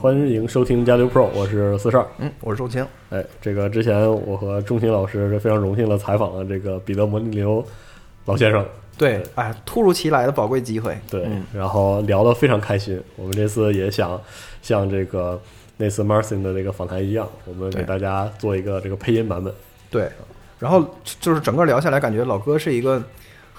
[0.00, 2.06] 欢迎收听加六 Pro，我是四十二。
[2.18, 2.86] 嗯，我是周青。
[3.10, 7.64] 哎，这个之前我和钟情老师是非常荣幸的采访了这个彼得摩尼流
[8.24, 8.64] 老先生，
[8.96, 10.96] 对，哎，突如其来的宝贵机会。
[11.10, 13.00] 对，嗯然后聊得非常开心。
[13.16, 14.20] 我们这次也想
[14.62, 15.40] 像这个
[15.76, 19.52] 那次 Martin 的那个访谈一样，我们给大家做一个这个配音版本。
[19.90, 20.08] 对，
[20.60, 20.84] 然后
[21.20, 23.02] 就是整个聊下来，感觉老哥是一个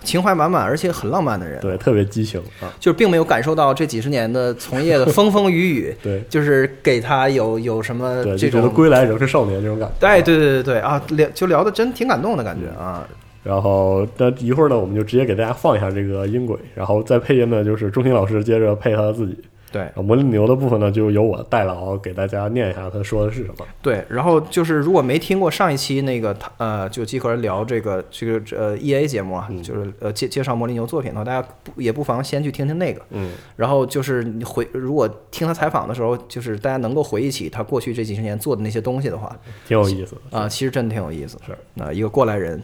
[0.04, 1.60] 情怀满满而且很浪漫的人。
[1.62, 2.72] 对，特别激情啊！
[2.80, 10.08] 就是并没有感受到这几十年的从业的风风雨雨， 对就是给他有有什么对，这种归来仍是少年这种感觉。
[10.08, 13.08] 哎，对对对对啊，聊就聊的真挺感动的感觉啊。
[13.44, 19.38] 然后那一会儿呢，我们就直接给大家放一下这个音轨，然后再配音呢，就是钟情老师接着配他自己。
[19.72, 23.66] 对然后魔力牛的部分呢，就由我代劳给大家念一下他说的是什么。
[23.82, 33.02] 对，然后就是如果没听过上一期那个他呃，就集合聊这个这个呃 E A 节目啊，就是呃介介绍魔力牛作品的话，大家不也不妨先去听听那个。
[33.12, 39.36] 嗯，然后就是你回如果听他采访的时候，就是大家能够回忆起他过去这几十年做的那些东西的话，
[39.68, 41.38] 挺有意思的啊、其实真的挺有意思。
[41.46, 42.62] 是啊、一个过来人，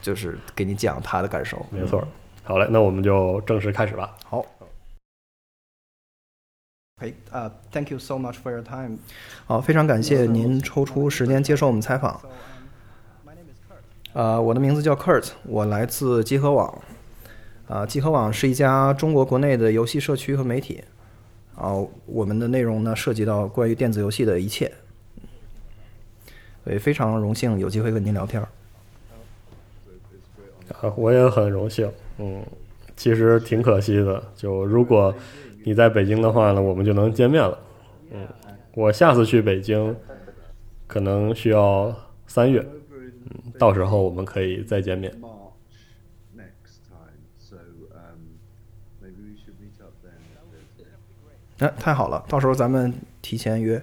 [0.00, 1.64] 就是给你讲他的感受。
[1.70, 2.02] 没错。
[2.44, 4.16] 好嘞，那我们就正式开始吧。
[4.24, 4.44] 好。
[6.98, 8.96] OK，呃、t h a n k you so much for your time。
[9.44, 12.18] 好，非常感谢您抽出时间接受我们采访。
[14.14, 16.82] 呃，我的名字叫 Kurt，我来自集合网。
[17.68, 20.82] 啊、集合网是一家中国国内的游戏社区和媒体。
[21.54, 21.74] 啊、
[22.06, 24.72] 我们的内容呢涉及到关于电子游戏的一切。
[26.64, 28.48] 所以非常荣幸有机会跟您聊天儿。
[30.80, 31.92] 啊，我也很荣幸。
[32.16, 32.42] 嗯，
[32.96, 35.14] 其实挺可惜的，就如果
[35.66, 37.58] 你在北京的话呢，我们就能见面了。
[38.12, 38.24] 嗯，
[38.72, 39.96] 我下次去北京
[40.86, 41.92] 可能需要
[42.28, 45.10] 三月，嗯，到时候我们可以再见面。
[46.36, 47.18] next time.
[47.36, 48.38] So um,
[49.02, 51.66] maybe we should meet up then.
[51.66, 53.82] 哎，太好了，到时候咱们提前约。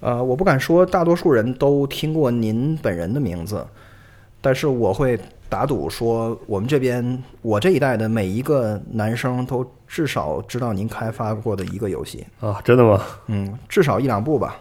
[0.00, 3.66] 呃，我不敢说大多数人都听过您本人的名字，
[4.40, 5.20] 但是我会
[5.54, 13.00] 打赌说，我们这边我这一代的每一个男生都至少知道您开发过的一个游戏，啊，真的吗？
[13.28, 14.56] 嗯，至少一两部吧。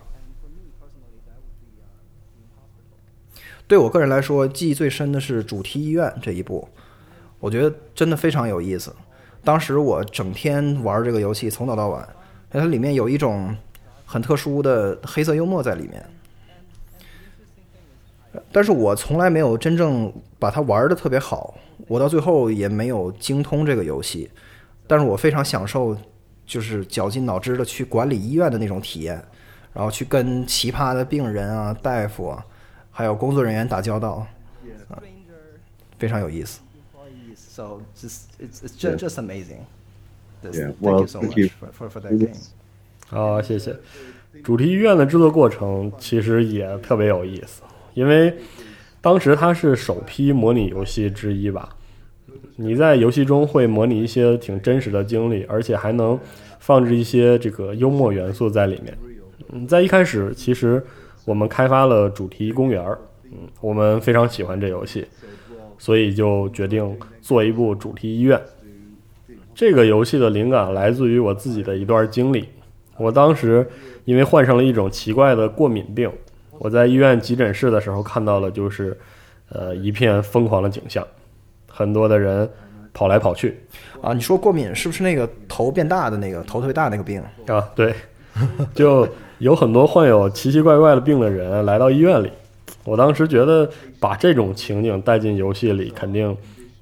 [3.68, 6.69] 对我个人来说，记忆最深的是主题医院这一部，
[7.40, 8.95] 我觉得真的非常有意思。
[9.44, 12.07] 当时我整天玩这个游戏，从早到晚，
[12.51, 13.57] 它里面有一种
[14.06, 16.06] 很特殊的黑色幽默在里面。
[18.51, 21.56] 但是我从来没有真正把它玩的特别好，
[21.88, 24.30] 我到最后也没有精通这个游戏。
[24.88, 25.97] 但是我非常享受，
[26.45, 29.24] 就是绞尽脑汁的去管理医院的那种体验，
[29.74, 32.45] 然后去跟奇葩的病人啊、大夫啊，
[32.91, 34.27] 还有工作人员打交道，
[34.89, 35.01] 啊，
[35.97, 36.59] 非常有意思。
[37.35, 39.62] So just it's it's just just amazing.
[40.41, 41.50] This- Yeah, Thank well, you so thank much you.
[41.59, 42.35] for for for that game.
[43.07, 43.75] 好，谢谢。
[44.44, 47.62] 主题医院的制作过程其实也特别有意思，
[47.94, 48.34] 因为
[49.01, 51.69] 当时它是首批模拟游戏之一吧。
[52.56, 56.19] 你在游戏中会模拟一些挺真实的经历，而且还能
[56.60, 58.95] 放置一些这个幽默元素在里面。
[59.51, 60.84] 嗯，在一开始，其实
[61.25, 65.06] 我们开发了主题公园儿，嗯，我们非常喜欢这游戏，
[65.78, 68.40] 所以就决定做一部主题医院。
[69.56, 72.45] 这个游戏的灵感来自于我自己的一段经历。
[72.98, 73.68] 我当时
[74.06, 76.12] 因为患上了一种奇怪的过敏病，
[76.63, 78.98] 我在医院急诊室的时候看到了，就是
[79.50, 81.06] 呃一片疯狂的景象，
[81.68, 82.50] 很多的人
[82.94, 83.60] 跑来跑去
[84.01, 84.13] 啊。
[84.13, 87.69] 你说过敏是不是那个头变大的那个头特别大那个病啊？
[87.75, 87.94] 对，
[88.74, 89.06] 就
[89.39, 92.31] 有很多患有奇奇怪怪的病的人来到医院里。
[92.86, 93.69] 我当时觉得
[94.00, 96.36] 把这种情景带进游戏里肯定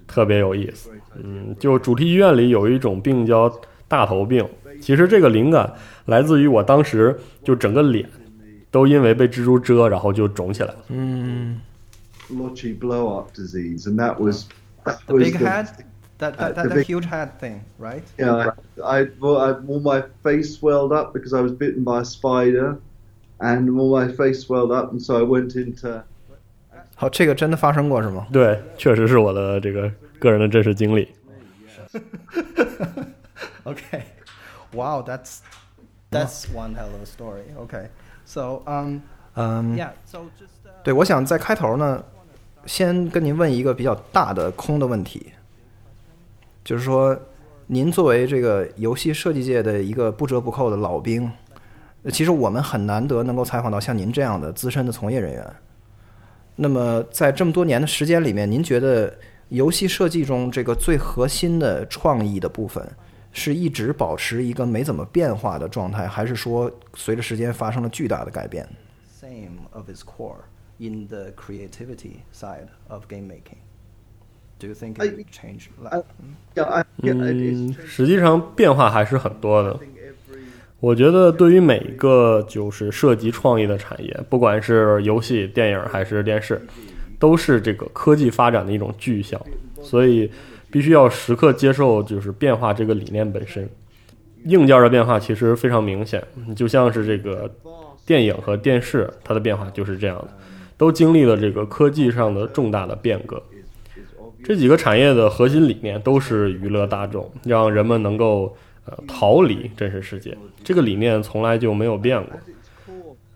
[0.07, 0.92] 特别有意思。
[1.16, 3.51] 嗯，就主题医院里有一种病叫
[3.88, 4.48] 大头病，
[4.80, 5.74] 其实这个灵感
[6.06, 8.07] 来自于我当时就整个脸
[8.71, 10.85] 都因为被蜘蛛蛰，然后就肿起来了。
[10.88, 11.61] 嗯
[12.29, 14.47] blotchy blow up disease, and that was
[14.85, 15.67] that the was big the- head
[16.19, 18.53] that that, uh, that, the that big- huge head thing right Yeah,
[18.83, 22.05] I, I, well, I, all my face swelled up because I was bitten by a
[22.05, 22.79] spider,
[23.38, 26.03] and all my face swelled up, and so I went into
[26.97, 28.27] 好，这个真的发生过是吗？
[28.33, 31.09] 对，确实是我的这个个人的真实经历。
[33.65, 34.03] Okay.
[34.73, 35.41] Wow, that's
[36.11, 37.44] that's one hell of a story.
[37.56, 37.88] Okay.
[38.33, 39.01] So, um,
[39.36, 39.89] um, yeah.
[40.06, 42.01] So just 对，我想在开头呢，
[42.66, 45.33] 先跟您问一个比较大的空的问题，
[46.63, 47.19] 就是说，
[47.68, 51.30] 您作为这个游戏设计界的一个不折不扣的老兵，
[52.04, 55.56] 呃其实我们很难得能够采访到像您这样的资深的从业人员。
[56.56, 59.13] 那么，在这么多年的时间里面，您觉得
[59.50, 62.81] 游戏设计中这个最核心的创意的部分，
[63.31, 68.68] 是一直保持一个没怎么变化的状态，还是说随着时间发生了巨大的改变
[69.22, 70.44] ？Same of its core
[70.78, 73.60] in the creativity side of game making.
[74.60, 75.69] Do you think it changed?
[75.83, 76.04] I,
[76.56, 79.80] yeah, I, yeah, 嗯实际上变化还是很多的。
[80.80, 86.60] 我觉得对于每一个就是涉及创意的产业，不管是游戏、电影还是电视，
[87.19, 89.39] 都是这个科技发展的一种巨象，
[89.81, 90.31] 所以
[90.72, 93.70] 必须要时刻接受就是变化这个理念本身。
[94.46, 96.24] 硬件的变化其实非常明显，
[96.56, 97.48] 就像是这个
[98.06, 100.30] 电影和电视，它的变化就是这样的，
[100.78, 103.44] 都经历了这个科技上的重大的变革。
[104.44, 110.36] 这几个产业的核心理念都是娱乐大众，让人们能够呃逃离真实世界。
[110.64, 112.40] 这个理念从来就没有变过。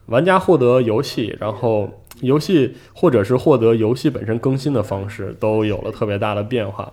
[0.08, 1.88] 玩家获得游戏，然后
[2.22, 6.92] 游戏或者是获得游戏本身更新的方式，都有了特别大的变化。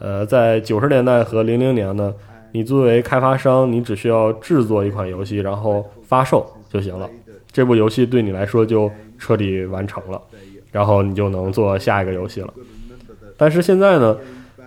[0.00, 2.14] 呃，在九十年代和零零年呢，
[2.52, 7.08] 你作为开发商，你只需要制作一款游戏，然后发售就行了。
[7.52, 10.20] 这部游戏对你来说就彻底完成了，
[10.72, 12.54] 然后你就能做下一个游戏了。
[13.36, 14.16] 但是现在呢，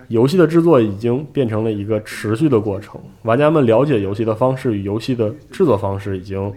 [0.08, 6.52] 游戏的制作已经变成了一个持续的过程，玩家们了解游戏的方式与游戏的制作方式已经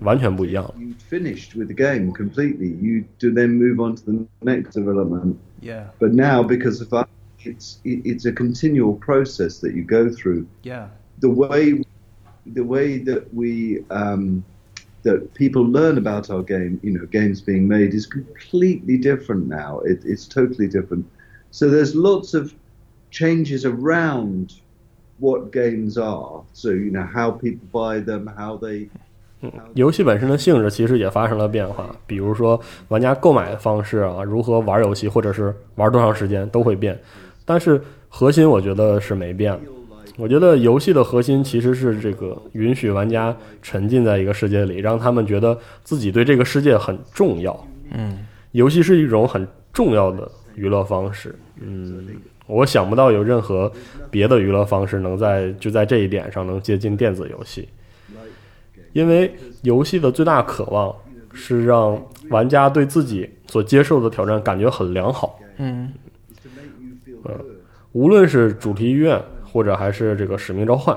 [0.00, 0.74] 完全不一样了。
[0.78, 2.76] you finished with the game completely.
[2.80, 5.36] You do then move on to the next development.
[5.60, 5.84] Yeah.
[5.98, 7.06] But now, because of
[7.45, 10.45] it's it, it's a continual process that you go through.
[10.63, 10.87] Yeah.
[11.19, 11.83] The way
[12.45, 14.43] the way that we um,
[15.03, 19.79] that people learn about our game, you know, games being made is completely different now.
[19.85, 21.05] It, it's totally different.
[21.51, 22.53] So there's lots of
[23.09, 24.53] changes around
[25.19, 26.43] what games are.
[26.53, 28.89] So you know how people buy them, how they
[29.73, 36.99] 游戏本身的性质其实也发生了变化，比如说玩家购买的方式啊，如何玩游戏，或者是玩多长时间都会变，
[37.46, 39.60] 但是核心我觉得是没变的。
[40.18, 47.66] 我觉得游戏的核心其实是这个允许玩家沉浸在一个世界里，让他们觉得自己对这个世界很重要。
[47.92, 51.34] 嗯，游戏是一种很重要的娱乐方式。
[51.60, 52.06] 嗯，
[52.46, 53.70] 我想不到有任何
[54.10, 57.68] 别的娱乐方式能在就在这一点上能接近电子游戏。
[58.94, 60.94] 因为游戏的最大渴望
[61.34, 65.38] 是让玩家对自己所接受的挑战感觉很良好。
[65.58, 65.92] 嗯，
[67.26, 67.44] 呃，
[67.92, 69.20] 无论是主题医院，
[69.52, 70.96] 或者还是这个使命召唤，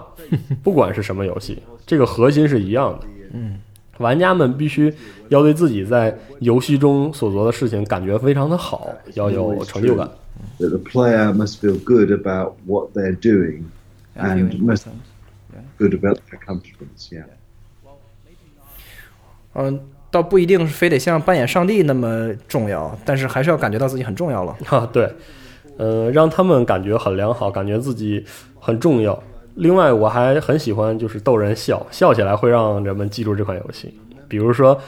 [0.63, 3.07] 不管是什么游戏，这个核心是一样的。
[3.33, 3.59] 嗯，
[3.98, 4.93] 玩家们必须
[5.29, 10.09] 要对自己在游戏中所做的事情感觉非常的好，要有成就感。
[10.57, 13.63] The player must feel good about what they're doing,
[14.15, 14.86] and must
[15.77, 17.12] good about the circumstances.
[17.12, 17.25] Yeah.
[19.53, 19.79] 嗯，
[20.12, 24.57] 倒不一定非得像扮演上帝那么重要，但是还是要感觉到自己很重要了。
[24.65, 25.12] 哈， 对。
[25.79, 28.25] 呃，让他们感觉很良好，感觉自己
[28.59, 29.24] 很重要。
[29.55, 33.98] 另外，我还很喜欢就是逗人笑，笑起来会让人们记住这款游戏。
[34.27, 34.79] 比如说，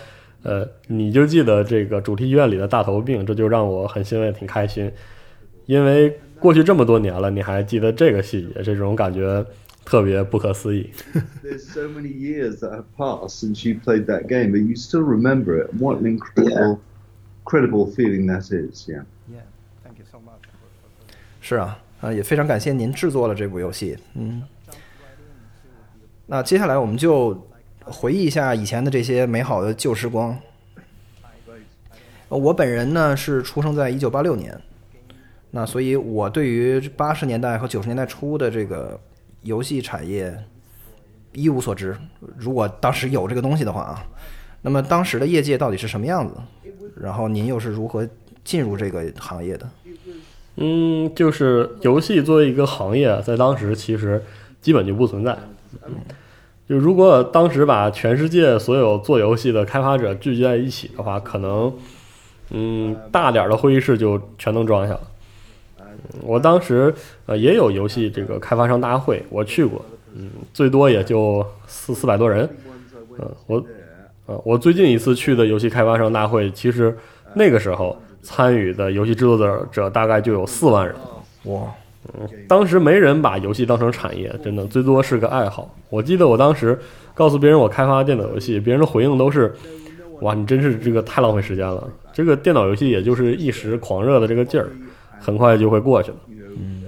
[0.44, 4.92] 呃，你就记得这个主题医院里的大头病，这就让我很欣慰，挺开心，
[5.66, 9.46] 因为过去这么多年了，你还记得这个细节，这种感觉
[9.86, 10.90] 特别不可思议。
[11.42, 15.64] There's so many years that have passed since you played that game, but you still remember
[15.64, 15.70] it.
[15.80, 16.80] What an incredible,
[17.46, 18.88] incredible feeling that is.
[18.90, 19.04] Yeah.
[19.32, 19.44] Yeah,
[19.84, 20.42] thank you so much.
[21.42, 23.98] 是啊，啊，也非常感谢您制作了这部游戏。
[24.14, 24.42] 嗯，
[26.28, 27.48] 那接下来我们就
[27.84, 30.38] 回忆一下以前的这些美好的旧时光。
[32.30, 34.58] 我本人呢是出生在一九八六年，
[35.50, 38.98] 那所以我对于八十年代和九十年代初的这个
[39.42, 40.34] 游戏产业
[41.34, 41.98] 一无所知。
[42.38, 44.06] 如果当时有这个东西的话啊，
[44.62, 46.36] 那么当时的业界到底是什么样子？
[46.96, 48.08] 然后您又是如何
[48.44, 49.70] 进入这个行业的？
[50.58, 54.22] 嗯，就是游戏作为一个行业，在当时其实
[54.62, 55.36] 基本就不存在。
[56.68, 61.74] 就如果当时把全世界所有做游戏的开发者聚集在一起的话，可能
[62.50, 65.02] 嗯大点的会议室就全能装下了。
[66.22, 66.94] 我当时
[67.26, 69.84] 呃也有游戏这个开发商大会，我去过，
[70.16, 72.48] 嗯，最多也就四四百多人。
[73.18, 73.66] 嗯，我
[74.26, 76.96] 呃我最近一次去的游戏开发商大会，其实
[77.34, 77.98] 那个时候。
[78.22, 80.96] 参与的游戏制作者者大概就有四万人，
[81.46, 81.62] 哇！
[82.20, 85.72] 嗯，当时没人把游戏当成产业，真的最多是个爱好。
[85.90, 86.78] 我记得我当时
[87.14, 89.54] 告诉别人我开发电脑游戏，别人的回应都是
[90.22, 94.68] ：“哇，你真是这个太浪费时间了。”这个电脑游戏也就是一时狂热的这个劲儿，
[95.20, 96.18] 很快就会过去了。
[96.60, 96.84] 嗯，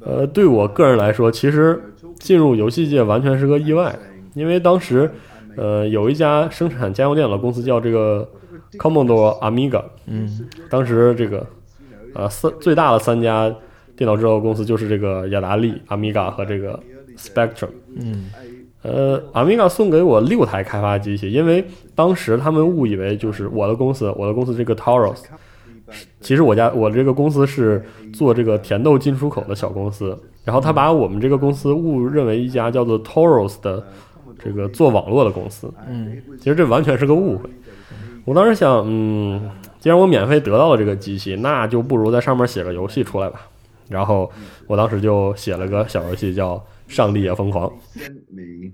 [0.00, 1.78] 呃，对我个人来说，其实
[2.18, 3.94] 进入游戏界完全是个意外，
[4.32, 5.10] 因为当时
[5.56, 8.26] 呃有一家生产家用电脑公司叫这个。
[8.72, 11.46] Commodore Amiga，嗯，当时这个，
[12.14, 13.54] 呃，三最大的三家
[13.96, 16.78] 电脑制造公司就是这个雅达利、Amiga 和这个
[17.16, 18.30] Spectrum，嗯，
[18.82, 25.22] 呃，Amiga 送给我六台开发机器，因为当时他们误以为就是我的公司，我的公司这个 Taurus，
[26.20, 33.82] 其实我家我这个公司是做这个甜豆进出口的小公司，然后他把我们这个公司误认为一家叫做 Taurus 的
[34.38, 37.48] 这个做网络的公司，嗯，其实这完全是个误会。
[38.25, 43.47] 我当时想，嗯，既然我免费得到了这个机器，那就不如在上面写个游戏出来吧。
[43.89, 44.31] 然后
[44.67, 46.55] 我当时就写了个小游戏，叫《
[46.87, 47.69] 上帝也疯狂》。
[47.99, 48.71] Sent me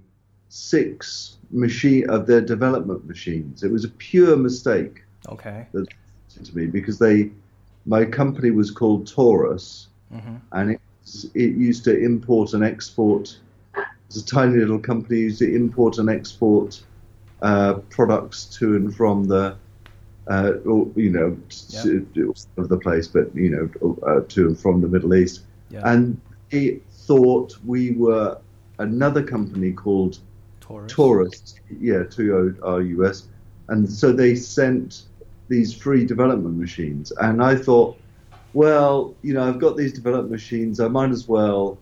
[0.50, 3.64] six machine of their development machines.
[3.64, 5.04] It was a pure mistake.
[5.26, 5.66] Okay.
[5.74, 5.88] That
[6.44, 7.32] to me because they,
[7.86, 10.38] my company was called Taurus, mm-hmm.
[10.52, 10.80] and it
[11.34, 13.40] it used to import and export.
[14.08, 16.80] It's a tiny little company used to import and export
[17.43, 19.57] uh, products to and from the,
[20.29, 21.37] uh, or, you know,
[21.69, 22.31] yeah.
[22.57, 25.83] of the place, but you know, uh, to and from the Middle East, yeah.
[25.85, 26.21] and
[26.51, 28.39] it thought we were
[28.79, 30.19] another company called
[30.61, 31.55] Taurus, Taurus.
[31.81, 33.29] Yeah, T O R U S,
[33.69, 35.03] and so they sent
[35.49, 37.99] these free development machines, and I thought,
[38.53, 41.79] well, you know, I've got these development machines, I might as well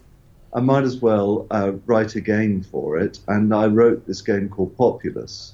[0.53, 4.49] I might as well uh, write a game for it, and I wrote this game
[4.49, 5.53] called Populous.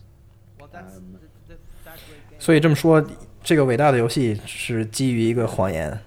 [2.39, 3.05] 所以这么说，
[3.45, 5.99] 这个伟大的游戏是基于一个谎言。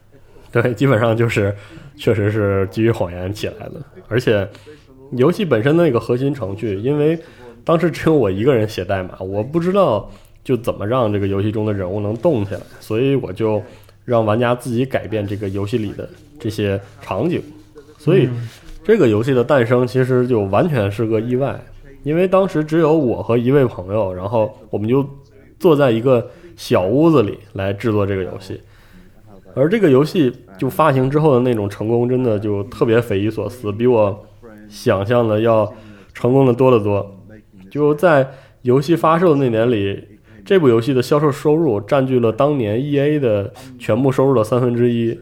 [0.52, 1.56] 对，基本上就是，
[1.96, 3.76] 确实是基于谎言起来的。
[4.08, 4.50] 而且，
[5.12, 7.20] 游戏本身的那个核心程序，因为
[7.64, 10.10] 当时只有我一个人写代码，我不知道
[10.44, 13.62] 就怎么让这个游戏中的人物能动起来，所以我就
[14.04, 17.40] 让玩家自己改变这个游戏里的这些场景，
[18.00, 18.26] 所以。
[18.26, 18.50] 嗯
[18.90, 21.64] 这个游戏的诞生其实就完全是个意外，
[22.02, 25.08] 因为当时只有我和一位朋友，然后我们就
[25.60, 26.28] 坐在一个
[26.58, 28.60] 小屋子里来制作这个游戏，
[29.54, 34.26] 而这个游戏就发行之后的那种成功，真的就特别匪夷所思，比我
[34.68, 35.72] 想象的要
[36.16, 37.16] 成功的多得多。
[37.70, 38.28] 就在
[38.64, 40.04] 游戏发售的那年里，
[40.44, 45.16] 这部游戏的销售收入占据了当年 EA 的全部收入的三分之一，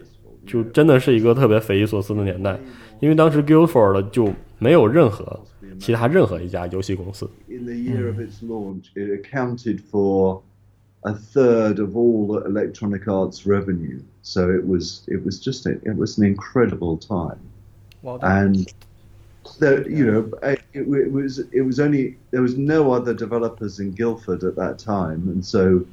[0.46, 2.58] 就真的是一个特别匪夷所思的年代。
[2.99, 5.39] 因为当时 Guildford 就没有任何
[5.79, 7.29] 其他任何一家游戏公司。
[7.47, 10.41] In the year of its launch, it accounted for
[11.01, 13.99] a third of all the Electronic Arts revenue.
[14.21, 17.39] So it was it was just a, it was an incredible time.
[18.01, 18.71] Well and
[19.59, 23.91] there, you know, it, it was it was only there was no other developers in
[23.91, 25.85] Guildford at that time, and so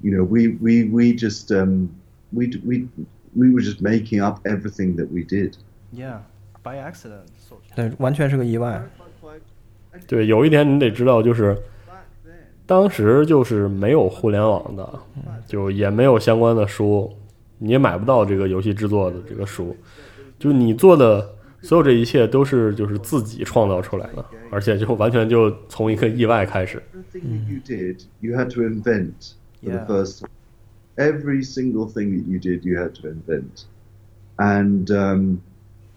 [0.00, 1.94] you know we we we just um,
[2.32, 2.88] we we
[3.34, 5.56] we were just making up everything that we did.
[5.93, 6.19] Yeah,
[6.63, 7.25] by accident.
[7.75, 8.81] 对，完全是个意外。
[10.07, 11.57] 对，有一点你得知道，就是
[12.65, 14.99] 当时就是没有互联网的，
[15.47, 17.13] 就也没有相关的书，
[17.59, 19.75] 你也买不到这个游戏制作的这个书。
[20.37, 26.81] 就你做的所有这一切都是就是自己创造出来的，而且就完全就从一个意外开始。
[26.93, 29.85] Everything you did, you had to invent for Yeah.
[29.85, 30.29] the first time.
[30.97, 33.65] Every single thing that you did, you had to invent,
[34.37, 35.39] and um,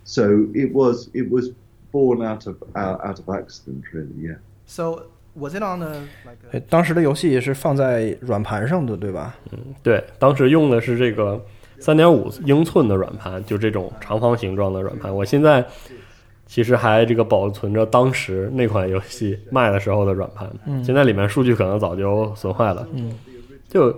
[0.08, 0.22] so
[0.54, 1.50] it was it was
[1.92, 4.08] born out of out, out of accident, really.
[4.18, 4.38] Yeah.
[4.64, 5.02] So
[5.34, 6.60] was it on a like a...
[6.60, 9.34] 当时的游戏是放在软盘上的，对吧？
[9.52, 11.44] 嗯对，当时用的是这个
[11.78, 15.14] 三点五英寸的软盘，就这种长方形状的软盘。
[15.14, 15.62] 我现在
[16.46, 20.50] 其实还这个保存着当时那款游戏卖的时候的软盘，
[20.82, 22.88] 现在里面数据可能早就损坏了。
[22.94, 23.12] 嗯，
[23.68, 23.94] 就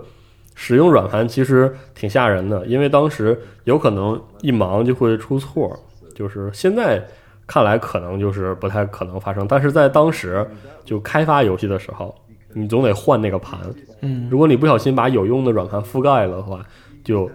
[0.53, 5.79] 使用软盘其实挺吓人的，因为当时有可能一忙就会出错，
[6.13, 7.03] 就是现在
[7.47, 10.45] 看来可能就是不太可能发生，但是在当时
[10.85, 12.15] 就开发游戏的时候，
[12.53, 13.59] 你总得换那个盘。
[14.01, 16.65] 嗯如果你不小心把有用的软盘覆盖了的话，
[17.03, 17.29] 就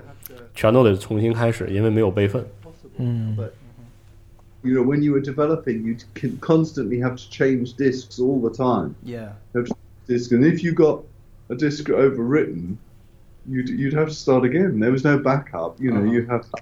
[0.55, 2.45] 全都得重新开始，因为没有备份。
[2.99, 3.37] 嗯
[4.63, 5.95] You know, when you were developing, you
[6.41, 8.95] constantly have to change disks all the time.
[9.05, 9.29] Yeah.
[9.55, 9.77] Have to
[10.09, 11.03] disk, and if you got
[11.49, 12.77] a disk overwritten,
[13.49, 14.81] you'd you'd have to start again.
[14.81, 15.79] There was no backup.
[15.79, 16.13] You know, Uh-huh.
[16.13, 16.59] you'd have to,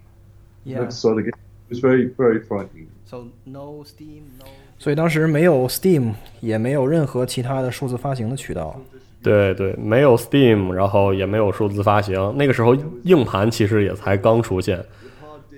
[0.65, 0.79] you'd Yeah.
[0.81, 1.33] have to start again.
[1.71, 2.87] Very very frightening.
[3.05, 4.47] So no Steam, no.
[4.79, 8.79] 所以当时没有 Steam，也没有任何其他的数字发行的渠道。
[9.23, 12.35] 对对，没有 Steam，然后也没有数字发行。
[12.37, 14.85] 那个时候硬盘其实也才刚出现。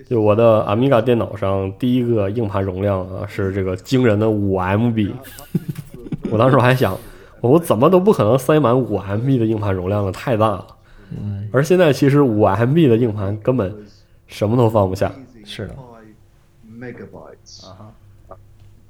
[0.09, 5.13] 就我的 Amiga 电脑上第一个硬盘容量啊是这个惊人的五 MB，
[6.31, 6.97] 我当时还想，
[7.41, 10.67] 我怎么都不可能塞满五 MB 的硬盘容量了，太大了。
[11.11, 13.75] 嗯，而现在其实五 MB 的硬盘根本
[14.29, 15.11] 什么都放不下。
[15.45, 15.75] 是的。
[16.76, 17.66] megabytes.
[17.66, 18.36] Uh-huh.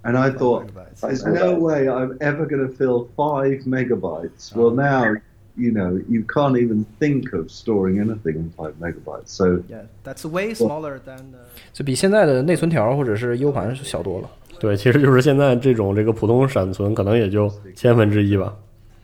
[0.03, 1.01] And I thought, megabytes.
[1.01, 4.55] there's no way I'm ever going to fill five megabytes.
[4.55, 5.15] Well, now,
[5.55, 9.27] you know, you can't even think of storing anything in five megabytes.
[9.27, 11.36] So, Yeah, that's way smaller than.
[11.71, 14.29] 就比现在的内存条或者是 U 盘小多了。
[14.60, 18.55] 对，其实就是现在这种这个普通闪存，可能也就千分之一吧。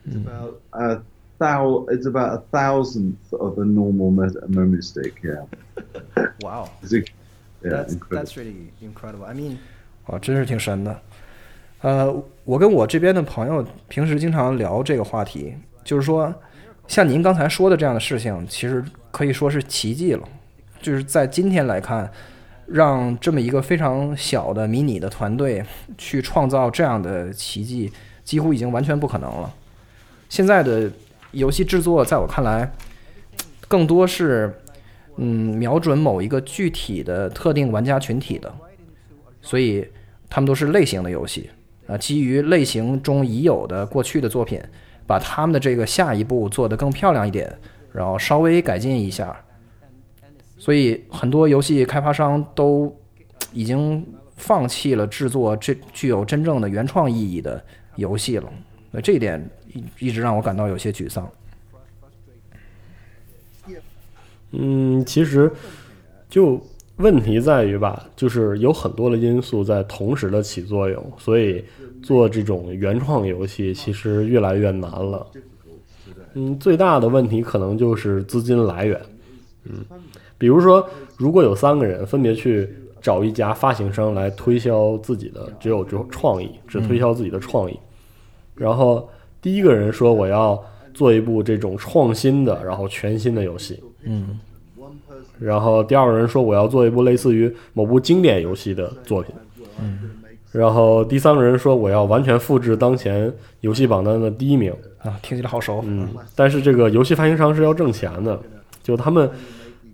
[0.08, 1.02] it's about a
[1.38, 1.86] thou.
[1.90, 5.14] It's about a thousandth of a normal me- memory stick.
[5.22, 5.46] Yeah.
[6.42, 6.70] Wow.
[7.63, 9.25] That's that's really incredible.
[9.25, 9.57] I mean，
[10.07, 11.01] 啊，真是挺神的。
[11.81, 12.13] 呃，
[12.45, 16.33] 我跟我这边的朋友平时经常聊这个话题，就是说，
[16.87, 20.29] 像您刚才说的这样的事情，其实可以说是奇迹了。
[20.81, 22.11] 就是在今天来看，
[22.67, 25.65] 让这么一个非常小的迷你的团队
[25.97, 27.93] 去创造这样的奇迹，
[28.25, 29.53] 几乎已经完全不可能了。
[30.29, 30.91] 现在的
[31.31, 32.73] 游戏制作，在我看来，
[33.69, 34.53] 更多是
[35.17, 38.53] 嗯瞄准某一个具体的特定玩家群体的，
[39.41, 39.87] 所以
[40.29, 41.51] 他们都是类型的游戏
[41.87, 44.61] 啊，基于类型中已有的过去的作品，
[45.07, 47.55] 把他们的这个下一步做得更漂亮一点，
[47.93, 49.37] 然后稍微改进一下。
[50.57, 52.95] 所以很多游戏开发商都
[53.53, 57.63] 已经放弃了制作这具有真正的原创意义的
[57.97, 58.51] 游戏了。
[58.91, 61.29] 那这一点一一直让我感到有些沮丧。
[64.53, 65.51] 嗯，其实
[66.29, 66.61] 就
[66.97, 71.65] 问题在于吧，就是有很多的因素在同时的起作用，所以
[72.03, 75.27] 做这种原创游戏其实越来越难了。
[76.35, 79.01] 嗯，最大的问题可能就是资金来源。
[79.65, 79.85] 嗯，
[80.39, 80.87] 比如说，
[81.17, 82.69] 如果有三个人分别去
[83.01, 87.79] 找一家发行商来推销自己的只有只有创意，只推销自己的创意，
[88.55, 89.09] 然后
[89.41, 90.63] 第一个人说我要
[90.95, 93.83] 做一部这种创新的，然后全新的游戏。
[94.05, 94.39] 嗯，
[95.39, 99.35] 然后第二个人说我要做一部类似于某部经典游戏的作品，
[99.81, 99.99] 嗯，
[100.51, 104.75] 然后第三个人说我要完全复制当前游戏榜单的第一名。
[104.99, 108.39] 啊，听起来好熟，嗯，但是这个游戏发行商是要挣钱的，
[108.85, 109.29] 就他们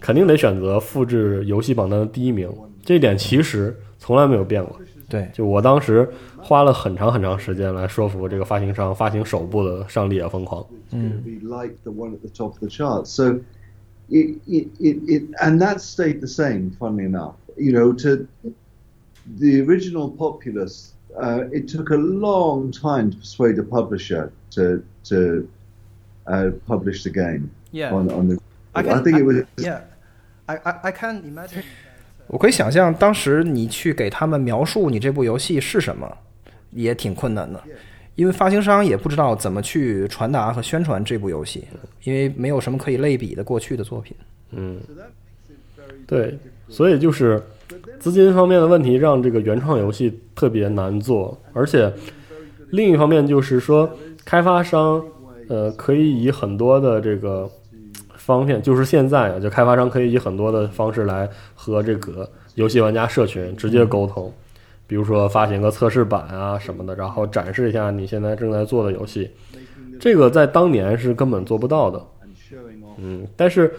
[0.00, 2.46] 肯定得选择复制游戏榜单的第一名，
[2.84, 4.78] 这一点其实从来没有变过。
[5.08, 10.62] 对，就我当时花了很长很长时间来说服这个发行商发行首部的《上帝也疯狂》。
[10.92, 11.22] 嗯
[14.09, 17.35] it, it, it, it and that stayed the same, funnily enough.
[17.57, 18.27] You know, to
[19.39, 25.47] the original populace, uh, it took a long time to persuade a publisher to to
[26.27, 27.93] uh, publish the game Yeah.
[27.93, 28.37] on, on the.
[28.75, 29.35] I I, can- think I- it was.
[29.57, 29.81] Yeah,
[30.47, 31.63] I I I can imagine.
[32.27, 36.17] 我可以想象，当时你去给他们描述你这部游戏是什么，
[36.71, 37.61] 也挺困难的，
[38.18, 41.62] 因为发行商也不知道怎么去传达和宣传这部游戏，
[42.02, 44.16] 因为没有什么可以类比的过去的作品。
[44.50, 44.76] 嗯，
[46.04, 46.36] 对，
[46.68, 47.40] 所以就是
[48.00, 51.92] 资金方面的问题，让这个原创游戏特别难做，而且
[52.70, 53.88] 另一方面就是说，
[54.24, 55.00] 开发商
[55.48, 57.48] 呃可以以很多的这个
[58.16, 64.32] 方面，就是现在啊，就开发商可以以很多的方式来和这个游戏玩家社群直接沟通，
[64.88, 69.30] 比如说发行个测试版啊什么的，然后展示一下你现在正在做的游戏，
[70.00, 72.04] 这个在当年是根本做不到的。
[72.96, 73.72] 嗯，但是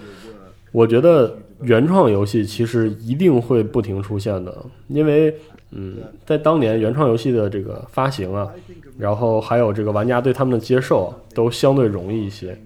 [0.71, 4.55] 我觉得原创游戏其实一定会不停出现的，
[4.87, 5.35] 因为
[5.71, 8.47] 嗯，在当年原创游戏的这个发行啊，
[8.97, 12.57] 然后还有这个玩家对他们的接受都相对容易一些。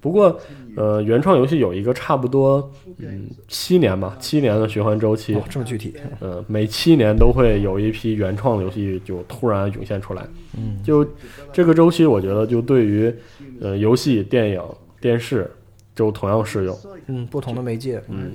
[0.00, 0.36] 不过，
[0.76, 10.26] 呃，原创游戏有一个差不多嗯七年吧，七年的循环周期，哦这么具体，呃，每七年都会有一批原创游戏就突然涌现出来。
[10.56, 11.06] 嗯，就
[11.52, 13.14] 这个周期，我觉得就对于
[13.60, 14.62] 呃游戏、电影、
[15.00, 15.50] 电视
[15.94, 16.78] 就同样适用。
[17.06, 18.32] 嗯，不同的媒介，嗯，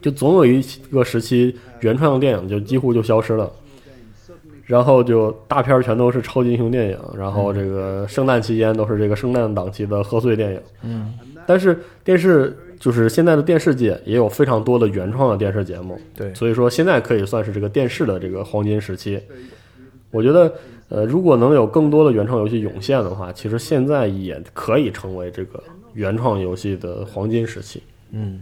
[0.00, 3.50] 就总有一个时期，原创的电影就几乎就消失了，
[4.64, 10.60] 然后就大片儿全都是超级英雄电影，然后这个圣诞期间都是这个圣诞档期的贺岁电影。
[10.82, 11.14] 嗯，
[11.46, 19.20] 但是电视就是现在的电视界也有非常多的原创的电视节目，对，所以说现在可以算是这个电视的这个黄金时期。
[20.10, 20.52] 我觉得，
[20.88, 25.62] 呃，如果能有更多的原创游戏涌现的话，其实现在也可以成为这个
[25.94, 27.82] 原创游戏的黄金时期。
[28.10, 28.40] 嗯。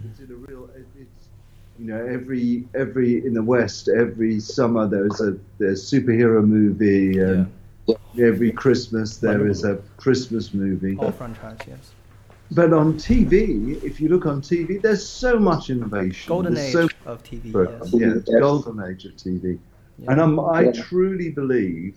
[1.83, 7.47] you know every every in the west every summer there's a there's superhero movie and
[8.19, 11.95] every christmas there is a christmas movie All franchise, yes.
[12.52, 16.95] but on tv if you look on tv there's so much innovation Golden There's age
[17.06, 17.52] so- of TV.
[17.52, 17.93] But, Yes.
[17.93, 19.58] yeah, it's golden age of TV.
[20.08, 21.95] And um, I truly believe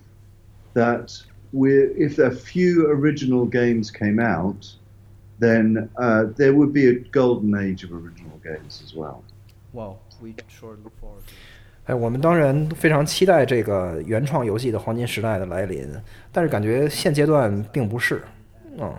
[0.74, 1.12] that
[1.52, 4.66] we're, if a few original games came out,
[5.40, 9.22] then uh, there would be a golden age of original games as well.
[9.72, 11.22] Wow, we sure look forward.
[11.86, 15.88] 哎，我们当然非常期待这个原创游戏的黄金时代的来临，
[16.30, 18.22] 但是感觉现阶段并不是，
[18.78, 18.94] 嗯。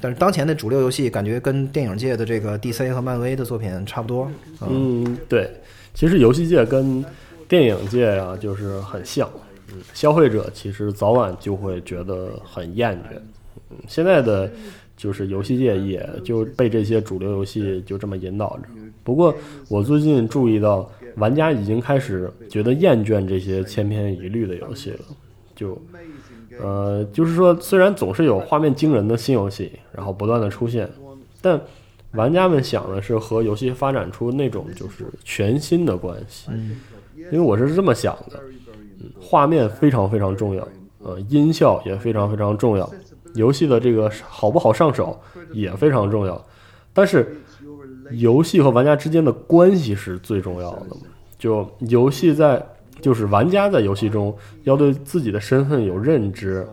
[0.00, 4.30] 但是当前的主流游戏感觉跟电影界的这个 DC 和漫威的作品差不多，
[4.68, 5.50] 嗯，对，
[5.94, 7.04] 其实游戏界跟
[7.46, 9.28] 电影界啊，就是很像。
[9.72, 13.16] 嗯，消费者其实早晚就会觉得很厌倦。
[13.70, 14.50] 嗯，现在的
[14.96, 18.64] 就是游戏界也就被这些主流游戏就这么引导着。
[19.04, 19.34] 不过
[19.68, 25.00] 我最近注意到，玩家已经开始觉得厌倦这些千篇一律的游戏了。
[25.54, 25.80] 就
[26.62, 30.88] 呃，就是说，虽然总是有画面惊人的新游戏，然后不断的出现，
[31.40, 31.60] 但
[32.12, 36.50] 玩家们想的是和游戏发展出那种就是全新的关系。
[36.52, 36.80] 嗯，
[37.16, 38.40] 因为我是这么想的，
[39.00, 40.66] 嗯，画面非常非常重要，
[40.98, 42.90] 呃，音效也非常非常重要，
[43.34, 45.18] 游戏的这个好不好上手
[45.52, 46.44] 也非常重要，
[46.92, 47.36] 但是
[48.12, 50.96] 游戏和玩家之间的关系是最重要的。
[51.38, 52.62] 就游戏在，
[53.00, 54.34] 就是玩家在游戏中
[54.64, 56.66] 要对自己的身份有认知，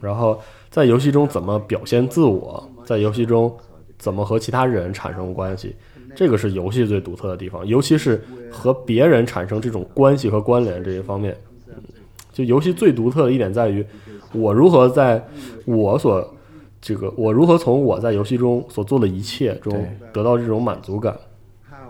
[0.00, 0.40] 然后
[0.70, 3.54] 在游戏中怎么表现自我，在游戏中
[3.98, 5.74] 怎么和其他人产生关系，
[6.16, 11.36] 这个是游戏最独特的地方，尤其是和别人产生这种关系和关联这一方面。
[11.68, 11.74] 嗯，
[12.32, 13.84] 就游戏最独特的一点在于，
[14.32, 15.22] 我如何在
[15.64, 16.34] 我所
[16.80, 21.16] 这个我如何从我在游戏中所做的一切中得到这种满足感。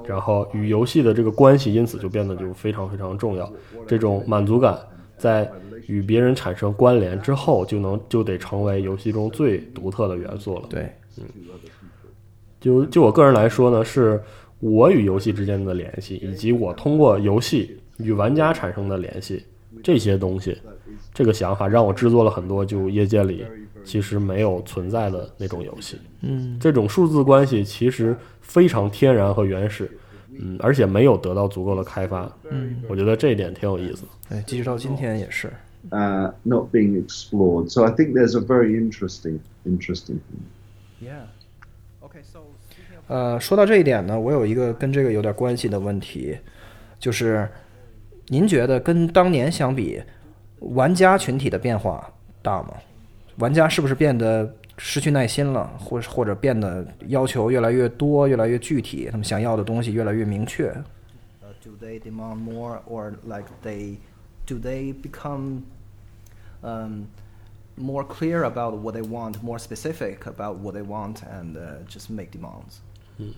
[0.07, 3.51] 然后与游戏的这个关系，因此就变得就非常非常重要。
[3.87, 4.79] 这种满足感
[5.17, 5.51] 在
[5.87, 10.67] 与别人产生关联之后，就能就得成为游戏中最独特的元素了。
[10.69, 11.25] 对，嗯，
[12.61, 14.21] 就就我个人来说呢，是
[14.61, 19.45] 我与游戏之间的联系，以及我通过游戏与玩家产生的联系，
[19.83, 20.57] 这些东西，
[21.13, 23.45] 这个想法让我制作了很多就业界里
[23.85, 25.99] 其实没有存在的那种游戏。
[26.21, 29.91] 嗯，这种数字关系其实非常天然和原始，
[30.31, 32.31] 嗯，而且没有得到足够的开发。
[32.51, 34.05] 嗯，我觉得这一点挺有意思。
[34.29, 35.53] 对，即使到今天也是。
[35.91, 37.69] Uh, not being explored.
[37.69, 40.43] So I think there's a very interesting, interesting thing.
[41.01, 41.25] Yeah.
[42.01, 42.39] Okay, so.
[43.09, 46.39] 呃，说到这一点呢，我有一个跟这个有点关系的问题，
[47.01, 47.49] 就是
[48.29, 50.01] 您觉得跟当年相比，
[50.61, 52.09] 玩家群体的变化
[52.41, 52.75] 大吗？
[53.37, 60.71] 玩家是不是变得失去耐心了，或或者变得要求越来越多、越来越具体，他们想要的东西越来越明确
[61.41, 63.97] ？Uh, do they demand more, or like they
[64.47, 65.63] do they become
[66.63, 67.07] um,
[67.77, 72.13] more clear about what they want, more specific about what they want, and uh, just
[72.13, 72.81] make demands?
[73.19, 73.33] 嗯，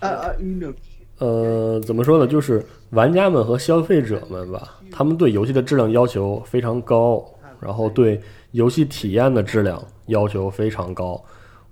[0.00, 0.74] 呃 you know,
[1.18, 2.26] 呃，怎么说呢？
[2.26, 7.24] 就是玩家们和消费者们吧，他们对游戏的质量要求非常高，
[7.60, 8.20] 然后对
[8.52, 11.22] 游戏体验的质量要求非常高。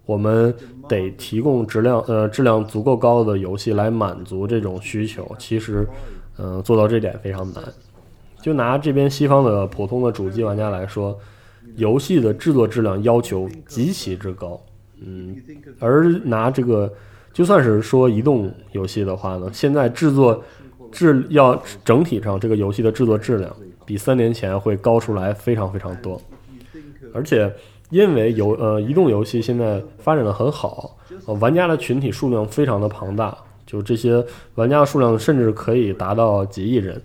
[0.04, 0.54] 我们
[0.88, 5.30] 得提供质量呃质量足够高的游戏来满足这种需求。
[5.38, 5.86] 其实，
[6.38, 7.62] 嗯、做到这点非常难。
[8.40, 11.18] 就拿这边西方的普通的主机玩家来说，
[11.76, 14.60] 游戏的制作质量要求极其之高。
[15.00, 15.36] 嗯，
[15.78, 16.92] 而拿这个。
[17.32, 20.44] 就算是说移动游戏的话呢，现在制作
[20.90, 23.50] 质要整体上这个游戏的制作质量
[23.84, 26.20] 比三年前会高出来非常非常多，
[27.12, 27.52] 而且
[27.90, 37.00] 因为游呃移动游戏现在发展的很好，呃玩家的群体数量非常的庞大，就这些玩家数量甚至可以达到几亿人，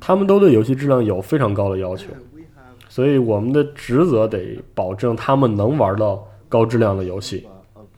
[0.00, 2.08] 他们都对游戏质量有非常高的要求，
[2.88, 7.46] 所以我们的职责得保证他们能玩到高质量的游戏。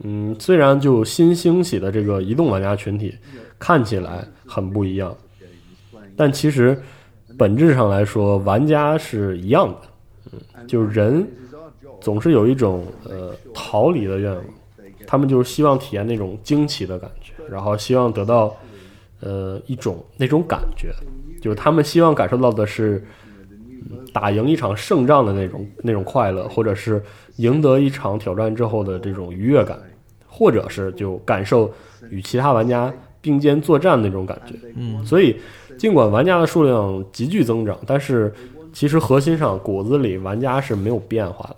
[0.04, 3.12] 嗯，虽然就新兴起的这个移动玩家群体
[3.58, 5.16] 看起来很不一样，
[6.16, 6.80] 但其实
[7.38, 9.78] 本质上来说，玩家是一样的。
[10.32, 11.26] 嗯，就是人
[12.00, 14.44] 总是有一种呃逃离的愿望，
[15.06, 18.54] 他们就是希望体验那种惊奇的感觉，然后希望得到
[19.20, 20.92] 呃一种那种感觉，
[21.40, 23.02] 就是他们希望感受到的是
[23.90, 27.02] 嗯打赢一场胜仗的那种那种快乐，或者是
[27.36, 29.78] 赢得一场挑战之后的这种愉悦感，
[30.26, 31.72] 或者是就感受
[32.10, 34.54] 与其他玩家并肩作战那种感觉。
[34.74, 35.40] 嗯所以
[35.78, 38.32] 尽管玩家的数量急剧增长，但是
[38.72, 41.56] 其实核心上骨子里玩家是没有变化的。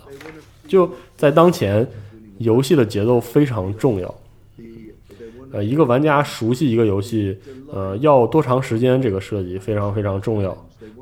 [0.68, 1.84] 就在当前，
[2.38, 4.14] 游戏的节奏非常重要。
[5.52, 7.36] 呃，一个玩家熟悉一个游戏，
[7.72, 10.56] 呃，要多长时间这个设计非常非常重要。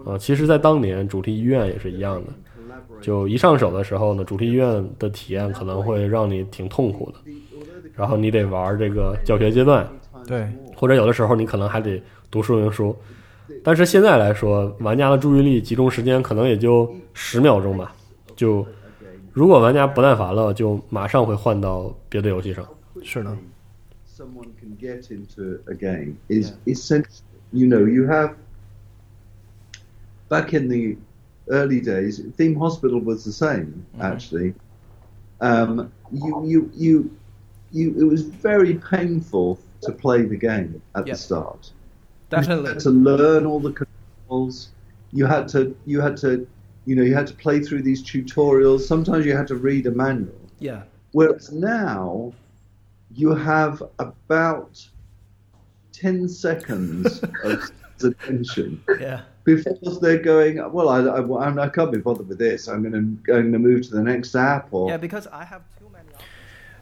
[0.07, 2.33] 呃，其实，在当年主题医院也是一样的，
[3.03, 7.19] 就一上手的时候呢，主题医院的体验可能会让你挺痛苦的，
[7.95, 9.87] 然后你得玩这个教学阶段，
[10.27, 12.97] 对，或者有的时候你可能还得读说明书。
[13.63, 17.95] 但是现在来说，玩家的注意力集中时间可能也就十秒钟吧。
[18.37, 18.67] 就
[19.33, 22.67] 如果玩家不耐烦了，就马上会换到别的游戏上。
[23.03, 23.37] 是的。
[24.19, 27.25] someone can get into a game is essential.
[27.53, 28.35] You know, you have
[30.29, 30.97] back in the
[31.49, 34.55] early days, Theme Hospital was the same actually.
[35.41, 37.17] Um, you, you, you,
[37.71, 41.71] you, it was very painful to play the game at the start.
[42.30, 42.64] Definitely.
[42.70, 44.70] You had to learn all the controls.
[45.12, 46.48] You had to, you had to,
[46.86, 48.82] you know, you had to play through these tutorials.
[48.82, 50.34] Sometimes you had to read a manual.
[50.60, 50.84] Yeah.
[51.12, 52.34] Whereas now,
[53.14, 54.84] you have about
[55.92, 57.72] 10 seconds of
[58.04, 59.22] attention Yeah.
[59.46, 62.68] before they're going, well, I, I, I'm- I can't be bothered with this.
[62.68, 64.74] I'm going to, going to move to the next app.
[64.74, 66.10] Or, Yeah, because I have too many.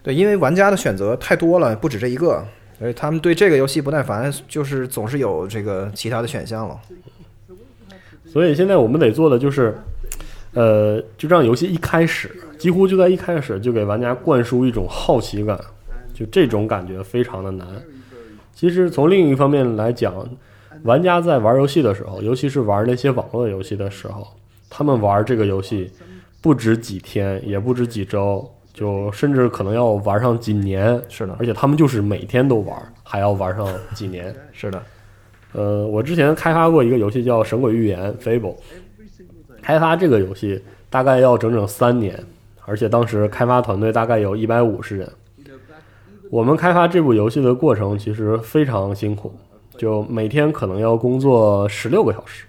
[0.03, 2.47] 对，因为玩家的选择太多了，不止这一个，
[2.78, 6.78] 所以他们对这个游戏不耐烦，就是总是有这个其他的选项了。
[8.26, 9.74] 所以现在我们得做的就是，
[10.52, 15.58] 呃，就让游戏一开始，几乎就在一开始就给玩家灌输一种好奇感，
[16.12, 17.66] 就这种感觉非常的难。
[18.54, 20.28] 其实从另一方面来讲，
[20.82, 24.26] 玩家在玩游戏的时候，尤其是玩那些网络游戏的时候，
[24.68, 25.90] 他们玩这个游戏
[26.42, 31.02] 不止几天，也不止几周，就甚至可能要玩上几年。
[31.08, 34.32] 是的，而且他们就是每天都玩，还要玩上几年。
[34.52, 34.82] 是的，
[35.52, 38.54] 呃，我之前开发过一个游戏叫《神鬼预言》（Fable），
[39.62, 42.22] 开发这个游戏大概要整整三年，
[42.66, 45.10] 而且当时开发团队大概有一百五十人。
[46.30, 49.32] 我们开发这部游戏的过程其实非常辛苦，
[49.78, 52.44] 就每天可能要工作十六个小时。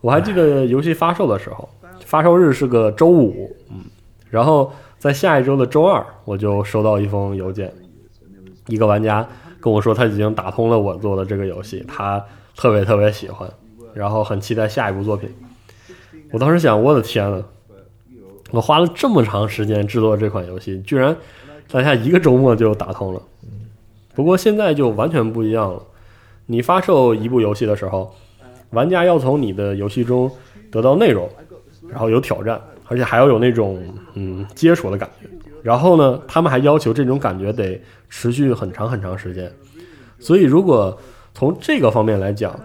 [0.00, 1.68] 我还记得游戏发售的时候，
[2.04, 3.84] 发售日是个周五，嗯，
[4.30, 7.72] 然后在下一周的周二，我就收到一封邮件，
[8.66, 9.26] 一个玩家
[9.60, 12.24] 跟我说他已经打通了我做的这个游戏，他
[12.56, 13.48] 特别特别喜欢，
[13.94, 15.30] 然后很期待下一部作品。
[16.32, 17.44] 我当时想，我的天呐，
[18.50, 21.16] 我花了这么长时间制作这款游戏，居然
[21.68, 23.22] 在下一个周末就打通了。
[24.14, 25.82] 不过现在就完全不一样了，
[26.46, 28.14] 你发售一部游戏的时候，
[28.70, 30.30] 玩家要从你的游戏中
[30.70, 31.28] 得到内容，
[31.88, 33.82] 然后有挑战，而且还要有那种
[34.14, 35.28] 嗯接触的感觉。
[35.62, 39.52] 然后呢，他们还要求这种感觉得持续很长很长时间。
[40.18, 40.96] 所以，如果
[41.34, 42.58] 从这个方面来讲，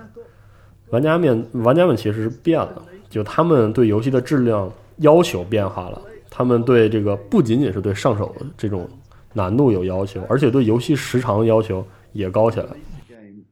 [0.89, 8.87] 玩家们玩家们其实是变了，就他们对游戏的质量要求变化了，他们对这个不仅仅是对上手这种
[9.33, 12.67] 难度有要求，而且对游戏时长要求也高起来。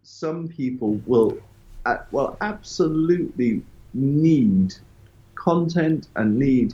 [0.03, 1.37] some people will,
[2.11, 3.61] well, absolutely
[3.93, 4.75] need
[5.39, 6.73] content and need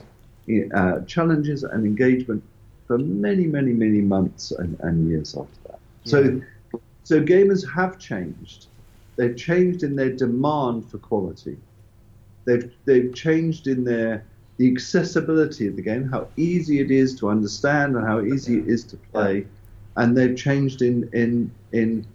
[0.74, 2.42] uh, challenges and engagement
[2.86, 5.78] for many, many, many months and, and years after that.
[6.04, 6.40] So,
[7.04, 8.66] so gamers have changed.
[9.16, 11.56] They've changed in their demand for quality.
[12.44, 14.24] They've they've changed in their
[14.58, 18.68] the accessibility of the game, how easy it is to understand and how easy it
[18.68, 19.46] is to play,
[19.96, 22.06] and they've changed in in in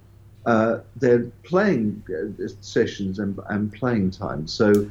[0.45, 4.47] uh, their playing uh, sessions and, and playing time.
[4.47, 4.89] So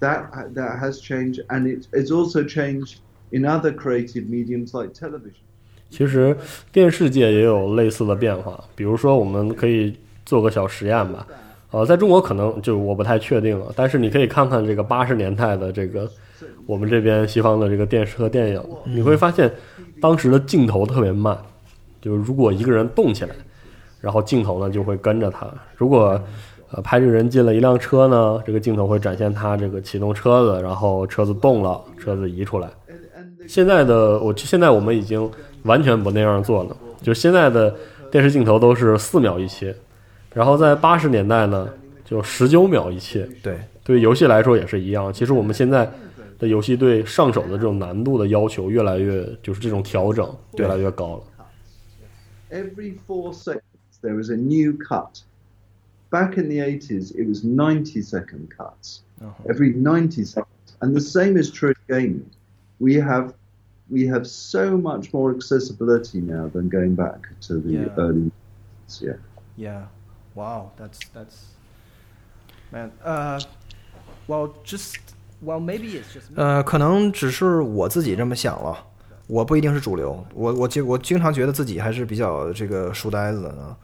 [0.00, 2.96] that that has changed, and it, it's also changed
[3.30, 5.42] in other creative mediums like television.
[5.88, 6.36] 其实
[6.72, 11.26] 电视界也有类似的变化，比如说我们可以做个小实验吧。
[11.70, 16.10] 呃，在中国可能就我不太确定了，但是你可以看看这个八十年代的这个
[16.64, 19.52] 我们这边西方的这个电视和电影，你会发现
[20.00, 21.36] 当时的镜头特别慢，
[22.00, 23.34] 就是如果一个人动起来，
[24.00, 25.52] 然后镜头呢就会跟着他。
[25.76, 26.20] 如果
[26.70, 32.68] 呃拍这个人进了一辆车呢，这个镜头会展现他这个启动车子，然后车子动了，车子移出来。
[33.46, 35.30] 现在的我现在我们已经
[35.62, 37.74] 完全不那样做了，就现在的
[38.10, 39.74] 电视镜头都是四秒一切。
[40.34, 41.68] 然后在八十年代呢，
[42.04, 43.26] 就十九秒一切。
[43.42, 45.12] 对，对游戏来说也是一样。
[45.12, 45.90] 其实我们现在
[46.38, 51.22] 的游戏对上手的这种难度的要求越来越，就是这种调整越来越高了。
[52.50, 53.60] Every four seconds,
[54.02, 55.22] there is a new cut.
[56.15, 59.01] Back in the 80s, it was 90 second cuts.
[59.49, 60.75] Every 90 seconds.
[60.81, 62.29] And the same is true in gaming.
[62.79, 63.33] We have
[63.89, 67.95] we have so much more accessibility now than going back to the Yeah.
[67.97, 68.31] early
[68.99, 69.13] yeah.
[69.57, 69.83] Yeah.
[70.35, 70.71] Wow.
[70.77, 71.45] That's that's.
[72.71, 72.91] Man.
[73.03, 73.39] Uh.
[74.27, 74.97] Well, just.
[75.41, 76.29] Well, maybe it's just.
[76.31, 76.35] me.
[76.37, 78.77] 呃，可能只是我自己这么想了，
[79.27, 80.25] 我不一定是主流。
[80.33, 83.75] 我我经我经常觉得自己还是比较这个书呆子的呢。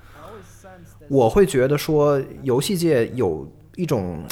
[1.08, 4.24] 我会觉得说，游戏界有一种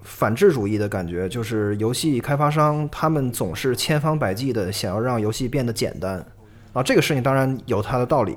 [0.00, 6.24] 反智主义的感觉，就是游戏开发商他们总是千方百计的想要让游戏变得简单
[6.72, 6.82] 啊。
[6.82, 8.36] 这个事情当然有它的道理，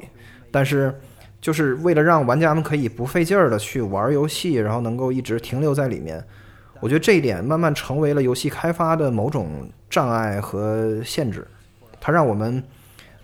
[0.52, 0.94] 但是
[1.42, 6.24] 就是为了让玩家们可以不费劲儿的去玩游戏，然后能够一直停留在里面。
[6.82, 11.48] 我觉得这一点慢慢成为了游戏开发的某种障碍和限制，
[12.00, 12.62] 它让我们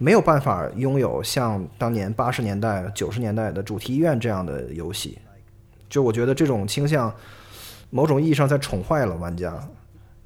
[0.02, 5.20] 没有办法拥有像当年八十年代、九十年代的主题医院这样的游戏。
[5.88, 7.14] 就我觉得这种倾向，
[7.92, 9.52] 某种意义上在宠坏了玩家。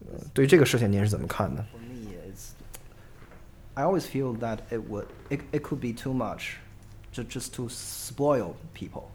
[0.07, 2.51] 呃对这个事情您是怎么看的？For me, it's.
[3.73, 5.07] I always feel that it would.
[5.29, 6.53] It, it could be too much,
[7.13, 9.09] just just to spoil people.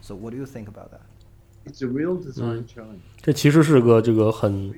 [0.00, 1.00] So what do you think about that?
[1.64, 3.00] It's a real design challenge.
[3.20, 4.72] 这其实是个这个很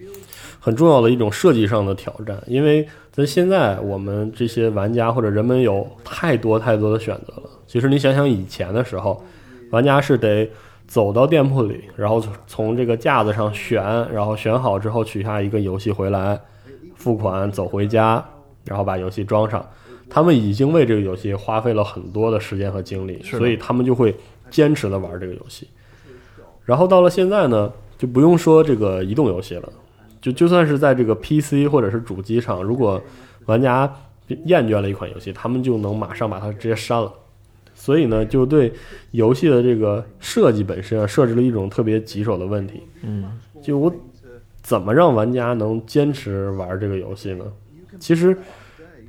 [0.64, 7.42] 很重要的一种设计上的挑战，因为在现在我们这些玩家或者人们有太多太多的选择了。
[7.66, 9.22] 其实你想想以前的时候，
[9.70, 10.50] 玩家是得
[10.86, 16.40] 走到店铺里，然后从这个架子上选，然后选好之后取下一个游戏回来，
[16.94, 18.24] 付款走回家，
[18.64, 19.62] 然后把游戏装上。
[20.08, 24.16] 他们已经为这个游戏花费了很多的时间和精力，所以他们就会
[24.48, 25.68] 坚持的玩这个游戏。
[26.64, 29.68] 然后到了现在呢，就不用说这个移动游戏了，
[30.24, 32.98] 就就算是在这个 PC 或者是主机上，如果
[33.44, 33.94] 玩家
[34.46, 37.12] 厌倦了一款游戏，他们就能马上把它直接删了。
[37.74, 38.72] 所以呢，就对
[39.10, 42.82] 游戏的这个设计本身啊，设置了一种特别棘手的问题。
[43.02, 43.92] 嗯，就我
[44.62, 47.44] 怎么让玩家能坚持玩这个游戏呢？
[47.98, 48.34] 其实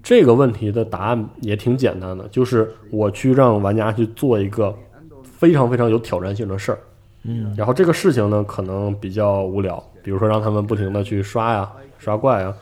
[0.04, 4.78] 这个问题的答案也挺简单的，就是我去让玩家去做一个
[5.23, 6.80] 非常非常有挑战性的事儿。
[7.23, 12.55] 嗯，然后这个事情呢，可能比较无聊，比如说让他们不停的去刷呀、刷怪啊，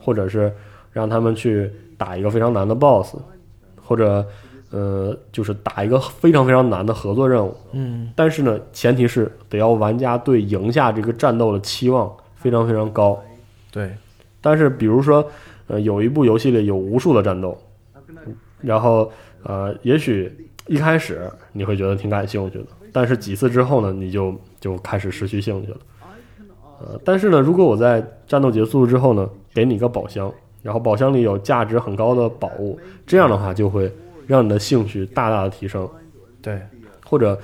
[0.00, 0.50] 或者是
[0.90, 3.16] 让他们去打一个非常难的 BOSS，
[3.82, 4.26] 或者
[4.70, 7.54] 呃，就是打一个非常非常难的合作任务。
[7.72, 13.22] 嗯，但是呢，前提是得要玩家对赢下这个战斗的期望非常非常高。
[13.70, 13.94] 对，
[14.40, 15.30] 但是比如说，
[15.66, 17.54] 呃，有一部游戏里有无数的战斗，
[18.62, 20.34] 然后呃，也许
[20.66, 25.76] 一开始你会觉得挺感兴趣的，但是几次之后呢，你就就开始失去兴趣了。
[26.80, 33.92] 呃，但是呢，如果我在战斗结束之后呢，给你一个宝箱，然后宝箱里有价值很高的宝物，这样的话就会
[34.26, 35.88] 让你的兴趣大大的提升。
[36.40, 36.60] 对，
[37.04, 37.38] 或者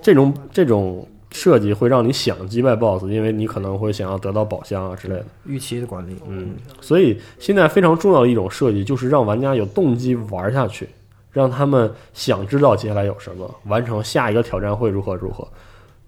[0.00, 5.24] 这种这种设计会让你想击败 BOSS，因为你可能会想要得到宝箱啊之类的。
[5.44, 10.88] 预期的管理，嗯，所以现在非常重要的一种设计就是让玩家有动机玩下去，
[11.30, 15.46] 让他们想知道接下来有什么，完成下一个挑战会如何如何。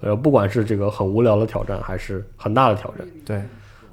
[0.01, 3.43] 呃，不管是这个很无聊的挑战，还是很大的挑战，对，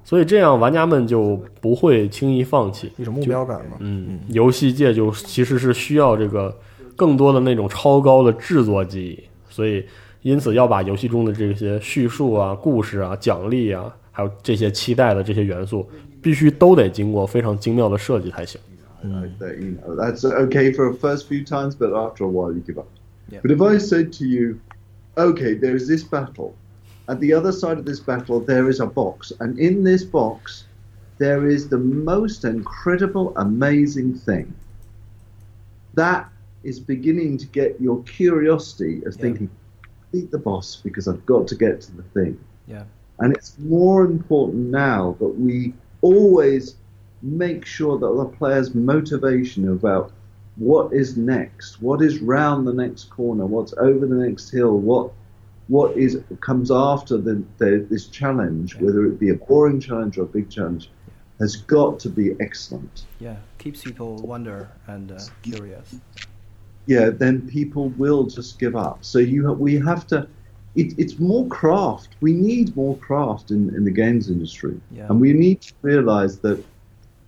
[0.04, 3.78] 所以这样玩家们就不会轻易放弃一种目标感嘛。
[3.80, 6.56] 嗯，游戏界就其实是需要这个
[6.96, 9.86] 更多的那种超高的制作技艺，所以
[10.22, 15.88] 因此要把游戏中的这些叙述啊、故事啊、奖励啊，还有这些期待的这些元素，
[16.22, 18.60] 必须都得经过非常精妙的设计才行。
[19.40, 22.78] That, you know, that's okay for the first few times, but after a while you give
[22.78, 22.88] up.
[23.30, 24.56] But if I said to you,
[25.18, 26.56] okay, there's this battle.
[27.10, 30.66] At the other side of this battle, there is a box, and in this box,
[31.18, 34.54] there is the most incredible, amazing thing.
[35.96, 36.30] That
[36.64, 39.50] is beginning to get your curiosity of thinking,
[40.12, 42.40] beat the boss because I've got to get to the thing.
[42.68, 42.84] Yeah.
[43.20, 46.76] And it's more important now that we always
[47.22, 50.12] make sure that the player's motivation about
[50.58, 51.82] what is next?
[51.82, 53.46] What is round the next corner?
[53.46, 54.80] What's over the next hill?
[54.80, 55.12] What
[55.68, 60.22] what is comes after the, the, this challenge, whether it be a boring challenge or
[60.24, 60.90] a big challenge,
[61.40, 63.06] has got to be excellent.
[63.20, 65.96] Yeah, keeps people wonder and uh, curious.
[66.86, 69.00] Yeah, then people will just give up.
[69.04, 70.28] So you ha- we have to.
[70.76, 72.16] It, it's more craft.
[72.22, 75.08] We need more craft in, in the games industry, Yeah.
[75.10, 76.64] and we need to realize that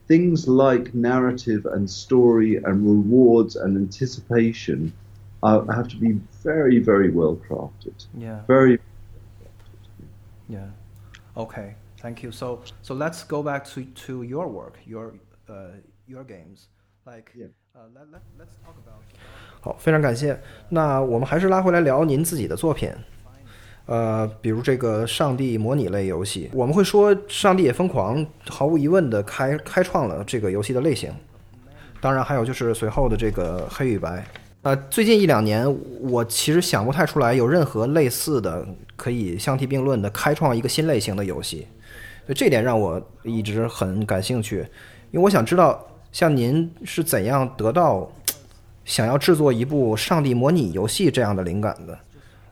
[0.09, 4.93] things like narrative and story and rewards and anticipation
[5.43, 8.07] uh, have to be very, very well crafted.
[8.19, 8.41] Yeah.
[8.47, 8.79] Very.
[10.49, 10.69] Yeah.
[11.37, 11.75] Okay.
[11.99, 12.31] Thank you.
[12.31, 15.15] So so let's go back to to your work, your
[15.49, 15.69] uh
[16.07, 16.69] your games.
[17.07, 17.33] Like
[17.75, 19.01] uh, let let let's talk about.
[19.61, 20.39] 好，非常感谢。
[20.69, 22.91] 那我们还是拉回来聊您自己的作品，
[23.90, 31.12] 呃，比如这个上帝模拟类游戏，我们会说《上帝也疯狂》毫无疑问的开开创了这个游戏的类型。
[32.00, 34.24] 当然，还有就是随后的这个黑与白。
[34.62, 35.66] 呃，最近一两年，
[36.02, 38.64] 我其实想不太出来有任何类似的
[38.96, 41.66] 可以相提并论的开创一个新类型的游戏。
[42.28, 44.58] 所以这点让我一直很感兴趣，
[45.10, 48.08] 因为我想知道，像您是怎样得到
[48.86, 51.98] 想要制作一部上帝模拟游戏这样的灵感的？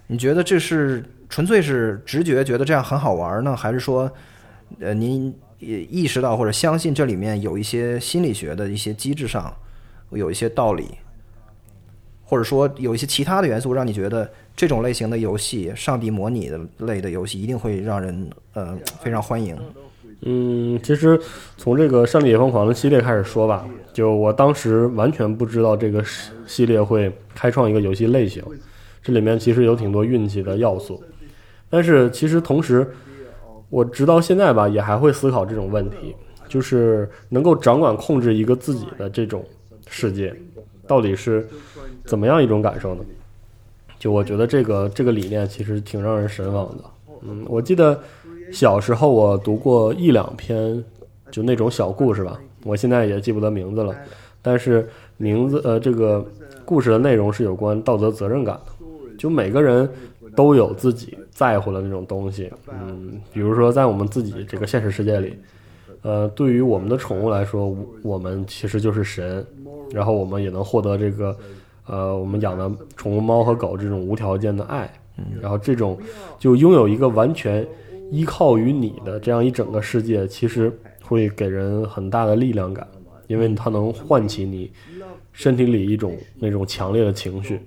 [0.07, 4.09] 你觉得这是纯粹是直觉觉得这样很好玩呢，还是说，
[4.79, 9.53] 呃，您也意识到或者相信这里面有一些心理学的一些机制上
[10.11, 10.85] 有一些道理，
[12.23, 19.57] 或者说有一些其他的元素让你觉得这种类型的游戏，上帝模拟的类的游戏一定会让人呃非常欢迎？
[20.21, 21.19] 嗯，其实
[21.57, 28.43] 从这个《上帝也疯狂》的系列开始说吧，就我当时完全不知道这个系系列会开创一个游戏类型，
[29.03, 31.03] 这里面其实有挺多运气的要素。
[31.69, 32.87] 但是其实同时，
[33.69, 36.15] 我直到现在吧，也还会思考这种问题，
[36.47, 39.43] 就是能够掌管控制一个自己的这种
[39.87, 40.33] 世界，
[40.87, 41.47] 到底是
[42.05, 43.03] 怎么样一种感受呢？
[43.99, 46.83] 就我觉得这个这个理念其实挺让人神往的。
[47.23, 47.99] 嗯，我记得
[48.51, 50.83] 小时候我读过一两篇，
[51.31, 53.93] 就那种小故事吧，我现在也记不得名字了，
[54.41, 54.87] 但是
[55.17, 56.25] 名字呃这个
[56.63, 58.71] 故事的内容是有关道德责任感的，
[59.17, 59.89] 就每个人
[60.35, 65.37] 都有自己在乎的那种东西，嗯，比如说在我们自己这个现实世界里，
[66.01, 69.45] 呃，对于我们的宠物来说，我们其实就是神，
[69.91, 71.37] 然后我们也能获得这个。
[71.89, 74.91] 呃，我们养的宠物猫和狗这种无条件的爱，
[75.39, 75.97] 然后这种
[76.37, 77.65] 就拥有一个完全
[78.11, 80.69] 依靠于你的这样一整个世界，其实
[81.01, 82.85] 会给人很大的力量感，
[83.27, 84.69] 因为它能唤起你
[85.31, 87.61] 身体里一种那种强烈的情绪。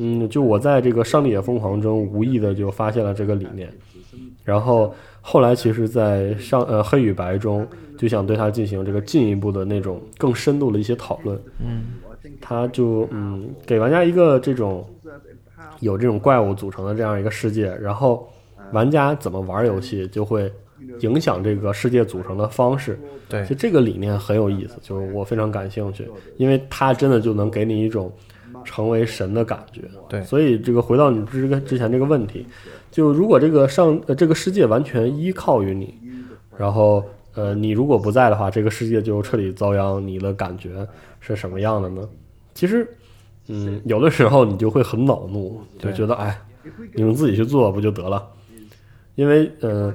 [0.00, 3.70] 嗯，就我在这个《上帝也疯狂》中无意的就发现了这个理念，
[4.44, 7.66] 然后后来其实，在上呃黑与白中
[7.98, 11.38] 就想对它进行这个进一步的那种更深度的一些讨论。
[11.58, 11.84] 嗯。
[12.38, 14.86] 他就嗯，给玩家一个这种
[15.80, 18.28] 有这种怪物组成的这样一个世界，然后
[18.72, 20.50] 玩家怎么玩游戏就会
[21.00, 22.98] 影响这个世界组成的方式。
[23.28, 28.12] 对，就这个理念很有意思，就是我非常感兴趣，因为它真的就能给你一种
[28.64, 29.82] 成为神的感觉。
[30.08, 32.46] 对，所以这个回到你之跟之前这个问题，
[32.90, 35.94] 就如果这个上呃这个世界完全依靠于你，
[36.56, 37.04] 然后
[37.34, 40.86] 呃你如果不在的话，这个世界就彻底遭殃，你的感觉
[41.20, 42.08] 是什么样的呢？
[42.54, 42.86] 其实，
[43.48, 46.38] 嗯，有的时候你就会很恼怒，就觉得哎，
[46.94, 48.28] 你们自己去做不就得了？
[49.14, 49.94] 因为，呃，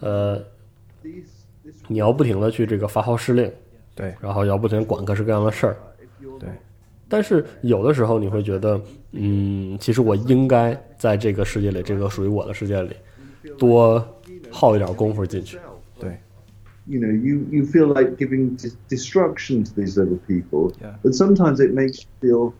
[0.00, 0.42] 呃，
[1.86, 3.50] 你要不停的去这个发号施令，
[3.94, 5.76] 对，然后要不停管各式各样的事儿，
[6.40, 6.48] 对。
[7.14, 8.80] 但是有的时候你会觉得，
[9.12, 12.90] 嗯，其实我应该在这个世界里，这个属于我的世界里，
[13.56, 14.04] 多
[14.50, 15.56] 耗一点功夫进去。
[16.00, 16.18] 对。
[16.86, 20.96] you know, you, you feel like giving de- destruction to these little people, Yeah.
[21.02, 22.52] but sometimes it makes you feel,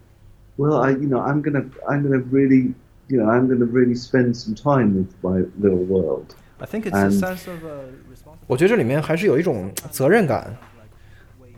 [0.56, 2.74] well, I, you know, I'm gonna, I'm gonna really,
[3.08, 6.34] you know, I'm gonna really spend some time with my little world.
[6.60, 8.46] I think it's a sense of uh, responsibility.
[8.46, 10.56] 我觉得这里面还是有一种责任感，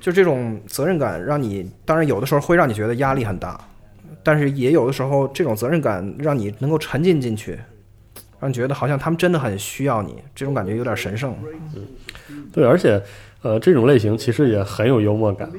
[0.06, 3.60] 就这种责任感让你，当然有的时候会让你觉得压力很大，
[4.22, 7.58] 但是也有的时候这种责任感让你能够沉浸进去，
[8.38, 11.34] 让你觉得好像他们真的很需要你，这种感觉有点神圣。
[11.74, 13.02] 嗯对，而且，
[13.42, 15.50] 呃，这种类型其实也很有幽默感。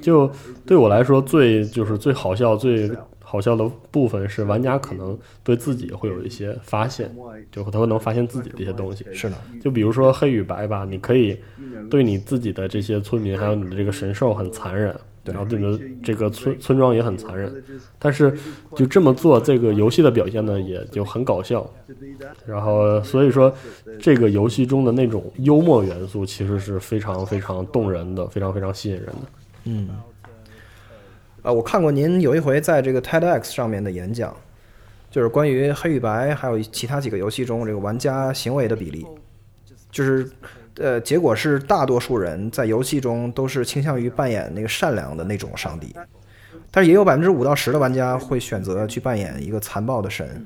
[0.00, 0.30] 就
[0.64, 2.88] 对我来说，最就是最好笑、最
[3.24, 7.10] 好笑的部分是玩家可能对自己会有一些发现，
[7.50, 9.04] 就他会能发现自己的一些东西。
[9.12, 11.36] 是的，就比如说黑与白吧，你可以
[11.90, 14.94] 对你自己的这些村民，还有你的这个神兽很残忍，
[15.24, 17.52] 然后对你的这个村村庄也很残忍，
[17.98, 18.36] 但是
[18.76, 21.68] 就这么做，这个游戏的表现呢，也就很搞笑。
[22.46, 23.52] 然后所以说，
[24.00, 29.22] 这个游戏中的那种幽默元素，其实是非常非常动人的，非常非常吸引人的。
[29.64, 29.88] 嗯，
[31.44, 34.34] 啊，我看过您有一回在这个 TEDx 上面的演讲，
[35.10, 39.06] 就是关于黑与白还有其他几个游戏中这个玩家行为的比例，
[39.90, 40.26] 就是
[40.78, 45.94] 呃，结果是大多数人在游戏中都是倾向于扮演那个善良的那种上帝，
[46.74, 50.44] 但是也有百分之五到十的玩家会选择去扮演一个残暴的神。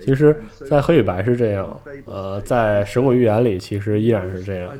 [0.00, 4.72] 其实，在黑与白是这样，呃，在神鬼寓言里其实依然是这样。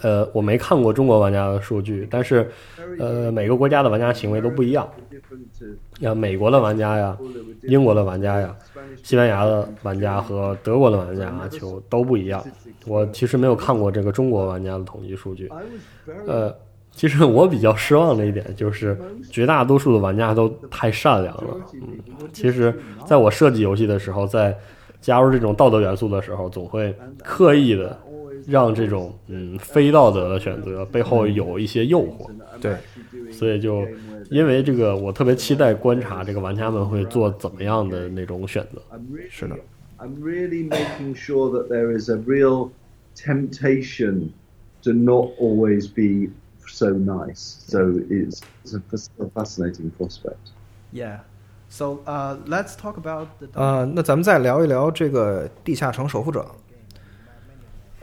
[0.00, 2.50] 呃，我没看过中国玩家的数据，但是，
[2.98, 4.88] 呃，每个国家的玩家行为都不一样。
[6.00, 7.18] 像美国的玩家呀，
[7.64, 8.56] 英国的玩家呀，
[9.02, 12.42] 西班牙的玩家和德国的玩家就都不一样。
[12.86, 15.50] 我其实没有看过这个中国玩家的统计数据。
[16.26, 16.54] 呃，
[16.98, 18.98] 其实我比较失望的一点就是，
[19.30, 21.56] 绝大多数的玩家都太善良了。
[21.74, 21.80] 嗯，
[22.32, 22.74] 其实
[23.06, 24.58] 在我设计游戏的时候，在
[25.00, 26.92] 加入这种道德元素的时候，总会
[27.22, 27.96] 刻意的。
[28.46, 32.30] 让这种嗯非道德的选择背后有一些诱惑，
[32.62, 32.76] 对，
[33.30, 33.86] 所以就
[34.30, 38.80] 因为这个，我特别期待观察这个玩家们会做怎么样的那种选择。
[39.28, 39.56] 是的。
[39.98, 42.70] I'm really making sure that there is a real
[43.14, 44.30] temptation
[44.82, 46.30] to not always be
[46.68, 47.64] so nice.
[47.66, 50.52] So it's, it's a fascinating prospect.
[50.92, 51.20] Yeah.
[51.70, 53.48] So uh, let's talk about the.
[53.52, 56.40] 呃，那咱们再聊一聊这个《地下城守护者》。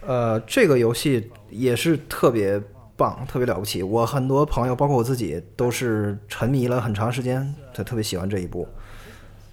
[0.08, 2.62] 呃，这个游戏也是特别
[2.96, 3.82] 棒，特别了不起。
[3.82, 8.68] 我很多朋友，包括我自己，都是沉迷了很长时间，才特别喜欢这一部。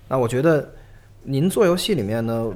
[0.09, 0.71] 那我觉得，
[1.23, 2.53] 您做游戏里面呢，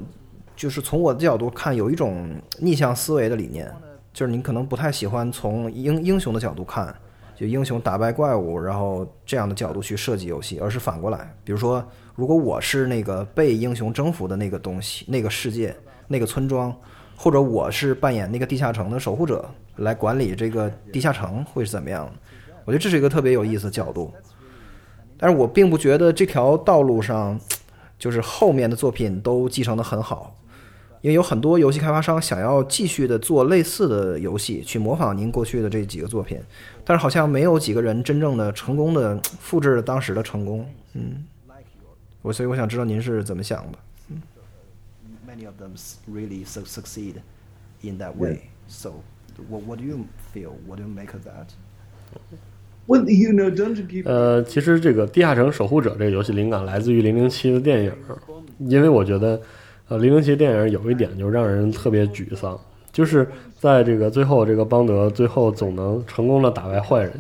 [0.55, 3.75] 就是从我的角度看，有一种逆向思维的理念，
[4.17, 6.95] 就是你可能不太喜欢从英英雄的角度看，
[7.35, 11.31] 就英雄打败怪物，然后这样的角度去设计游戏，而是反过来。
[11.45, 15.77] 比如说，如果我是那个被英雄征服的那个东西，那个世界，
[16.09, 16.75] 那个村庄。
[17.15, 19.45] 或者我是扮演那个地下城的守护者，
[19.77, 22.11] 来管理这个地下城会是怎么样？
[22.65, 24.13] 我觉得这是一个特别有意思的角度。
[25.17, 27.39] 但是我并不觉得这条道路上，
[27.99, 30.36] 就是后面的作品都继承的很好，
[31.07, 36.37] 因为有很多游戏开发商想要继续的做类似的游戏，去模仿您过去的这几个作品，
[36.85, 40.69] 但是好像没有几个人真正的成功的复制了当时的成功。
[40.95, 41.25] 嗯，
[42.23, 43.79] 我所以我想知道您是怎么想的。
[45.25, 45.77] many of them
[46.13, 47.15] really su succeed
[47.83, 48.41] in that way.
[48.67, 48.95] So,
[49.49, 50.55] what what do you feel?
[50.67, 51.51] What do you make of that?
[52.89, 54.09] Well, you know, Dungeon Keeper.
[54.09, 57.93] 呃，其实这个《地下城守护者》这个游戏灵感来自于《零零七》的电影，
[58.59, 59.41] 因为我觉得，
[59.89, 62.59] 呃，《零零七》电影有一点就让人特别沮丧，
[62.93, 63.29] 就是
[63.59, 67.13] 在这个最后，这个邦德最后总能成功的打败坏人，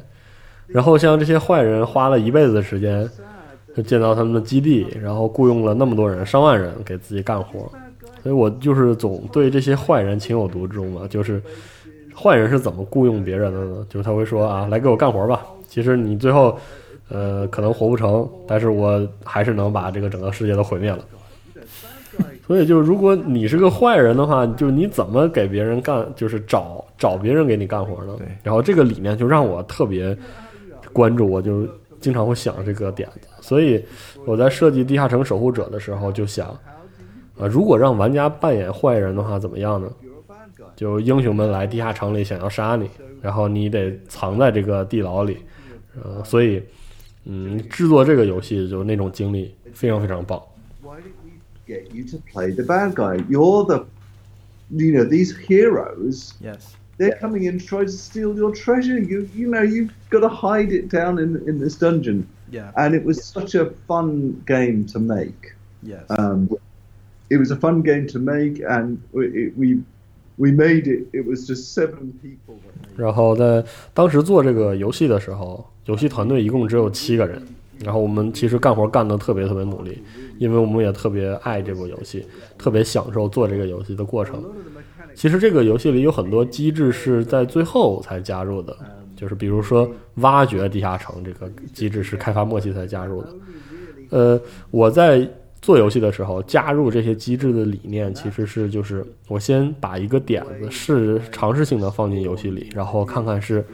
[0.66, 3.08] 然后像这些坏人花了一辈子的时间，
[3.76, 7.70] 就建造他们的基地，然后雇佣了那么多人，上万人给自己干活。
[8.22, 11.40] 所以我就是总对这些坏人情有独钟嘛，就是
[12.12, 13.86] 坏人是怎么雇佣别人的呢？
[13.88, 15.46] 就是他会说啊，来给我干活吧。
[15.68, 16.58] 其实你最后，
[17.10, 20.98] 呃，可能活不成，但是我还是能把这个整个世界都毁灭了。
[22.46, 28.14] 所以就是如果你是个坏人的话，就是你怎么给别人干，就是找找别人给你干活呢？
[28.18, 28.26] 对。
[28.42, 30.16] 然后这个理念就让我特别
[30.92, 31.66] 关注，我就
[32.00, 33.28] 经常会想这个点子。
[33.40, 33.84] 所以
[34.24, 36.48] 我在设计地下城守护者的时候就想。
[37.38, 39.90] 啊，如果让玩家扮演坏人的话，怎么样呢？
[40.74, 42.88] 就英雄们来地下城里想要杀你，
[43.20, 45.36] 然后你得藏在这个地牢里。
[46.02, 46.62] 呃，所以，
[47.26, 50.40] 嗯，制作这个游戏就那种经历非常非常棒。
[51.67, 53.23] Get you to play the bad guy.
[53.29, 53.85] You're the,
[54.71, 56.33] you know, these heroes.
[56.41, 56.75] Yes.
[56.97, 58.99] They're coming in to try to steal your treasure.
[58.99, 62.27] You, you know, you've got to hide it down in in this dungeon.
[62.51, 62.71] Yeah.
[62.75, 65.55] And it was such a fun game to make.
[65.81, 66.05] Yes.
[66.09, 66.49] Um,
[67.29, 69.81] it was a fun game to make, and we we
[70.37, 71.07] we made it.
[71.13, 72.59] It was just seven people.
[72.97, 77.41] 然后在当时做这个游戏的时候，游戏团队一共只有七个人。
[77.84, 80.02] 然后我们其实干活干得特别特别努力，
[80.38, 82.26] 因为我们也特别爱这部游戏，
[82.58, 84.44] 特别享受做这个游戏的过程。
[85.14, 88.76] 其实这个游戏里有很多机制是在最后才加入的，
[89.14, 93.28] 就是比如说挖掘地下城这个机制是开发末期才加入的。
[94.10, 95.28] 呃，我在。
[95.62, 103.64] 做游戏的时候，加入这些机制的理念其实是就是我先把一个点子试尝试性的放进游戏里，然后看看是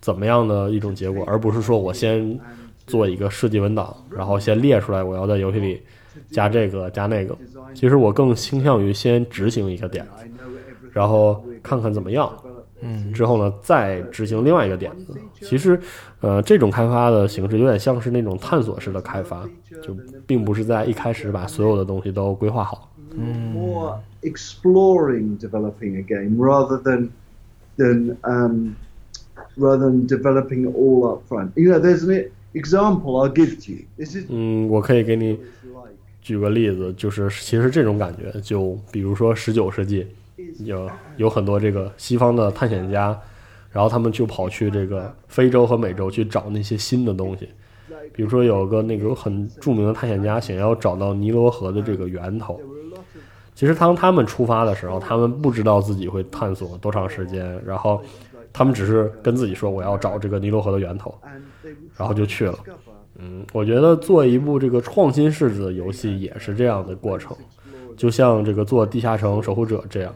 [0.00, 2.38] 怎么样的一种结果，而不是说我先
[2.90, 5.80] 做一个设计文档，然后先列出来我要在游戏里
[6.30, 7.36] 加这个加那个。
[7.74, 10.24] 其实我更倾向于先执行一个点子，
[10.92, 12.30] 然后看看怎么样。
[12.82, 15.14] 嗯，之后呢，再执行另外一个点子。
[15.40, 15.78] 其实，
[16.20, 19.46] 呃，这种开发的形式有点像是那种探索式的开发，
[19.82, 19.94] 就
[20.26, 22.90] 并不是在一开始把所有的东西都规划好。
[23.12, 23.52] 嗯。
[23.52, 27.10] More exploring developing a game rather than
[27.76, 28.74] than um
[29.58, 31.50] rather than developing all up front.
[31.56, 33.78] You know, there's an example I'll give to you.
[33.96, 35.38] This is 嗯，我可以给你
[36.22, 40.06] 举个例子，就是其实这种感觉，就比如说十九世纪，
[40.58, 43.18] 有有很多这个西方的探险家，
[43.70, 47.48] 然后他们就跑去这个非洲和美洲去找那些新的东西，
[48.12, 52.60] 比如说有个那个很著名的探险家想要找到尼罗河的这个源头。
[53.54, 58.02] 其实当他们出发的时候，他们不知道自己会探索多长时间，然后
[58.52, 61.14] 他们只是跟自己说我要找这个尼罗河的源头，
[61.96, 62.58] 然后就去了。
[63.18, 67.36] 嗯，我觉得做一部这个创新式子的游戏也是这样的过程，
[67.96, 70.14] 就像这个做《地下城守护者》这样。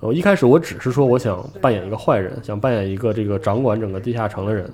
[0.00, 4.70] 我一开始我只是说我想扮演一个坏人，想扮演一个这个掌管整个地下城的人，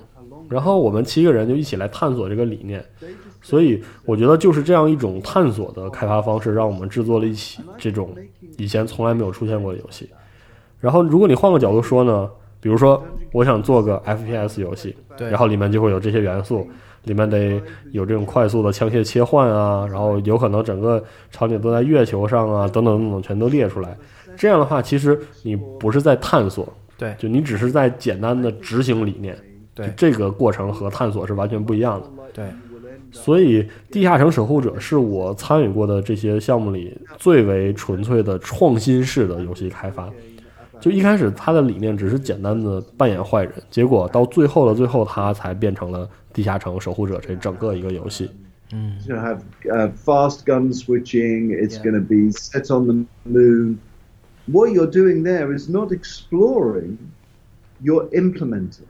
[0.49, 2.83] 然后我们七个人就一起来探索这个理念。
[3.41, 8.13] 所以我觉得就是这样一种探索的开发方式，让我们制作了一起这种
[8.57, 10.09] 以前从来没有出现过的游戏。
[10.79, 12.29] 然后如果你换个角度说呢，
[12.61, 13.03] 比如说
[13.33, 16.67] 我想做个 FPS 游戏，对然后里面就会有这些元素，
[17.05, 17.59] 里面得
[17.91, 23.97] 有这种快速的枪械切换啊，然后有可能整个场景都在月球上啊，等等等等，全都列出来。
[24.37, 29.35] 这样的话，其实你不是在探索，对就你只是在简单的执行理念，
[29.73, 32.07] 对这个过程和探索是完全不一样的。
[32.33, 32.45] 对，
[33.11, 40.09] 所以《地下城守护者》是我参与过的这些项目里最为纯粹的创新式的游戏开发。
[40.80, 48.30] 就一开始它的理念只是简单的扮演坏人，结果到最后的最后，它才变成了《地下城守护者》这整个一个游戏。
[48.70, 51.52] It's going to have uh, fast gun switching.
[51.52, 53.78] It's going to be set on the moon.
[54.46, 56.98] What you're doing there is not exploring,
[57.80, 58.88] you're implementing.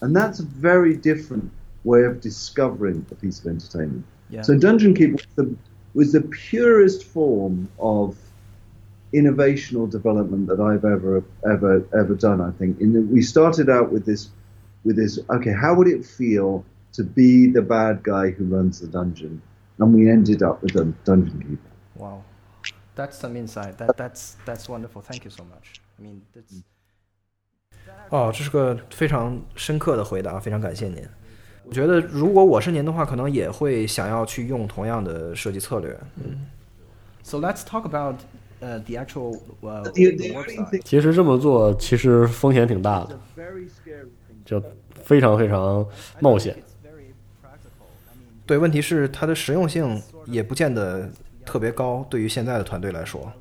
[0.00, 1.50] And that's a very different
[1.84, 4.04] way of discovering a piece of entertainment.
[4.28, 4.42] Yeah.
[4.42, 5.54] So Dungeon Keep was the,
[5.94, 8.14] was the purest form of
[9.12, 12.40] innovational development that I've ever ever ever done.
[12.40, 14.30] I think in the, we started out with this
[14.84, 15.18] with this.
[15.30, 19.40] Okay, how would it feel to be the bad guy who runs the dungeon?
[19.78, 21.70] And we ended up with a dungeon keeper.
[21.94, 22.22] Wow,
[22.96, 23.78] that's some insight.
[23.78, 25.02] That that's that's wonderful.
[25.02, 25.80] Thank you so much.
[25.98, 26.62] I mean, that's
[28.10, 31.06] 哦，这是个非常深刻的回答，非常感谢您。
[31.64, 35.98] 我觉得如果我是您的话，可能也会想要去用同样的设计策略。
[36.16, 36.46] 嗯
[37.22, 37.38] so.
[37.38, 38.16] Let's talk about
[38.63, 43.19] uh, the actual uh, 其实这么做其实风险挺大的.
[44.45, 44.61] 就
[45.03, 45.85] 非常非常
[46.19, 46.55] 冒险。
[48.45, 51.09] 对，问题是它的实用性也不见得
[51.45, 53.31] 特别高，对于现在的团队来说。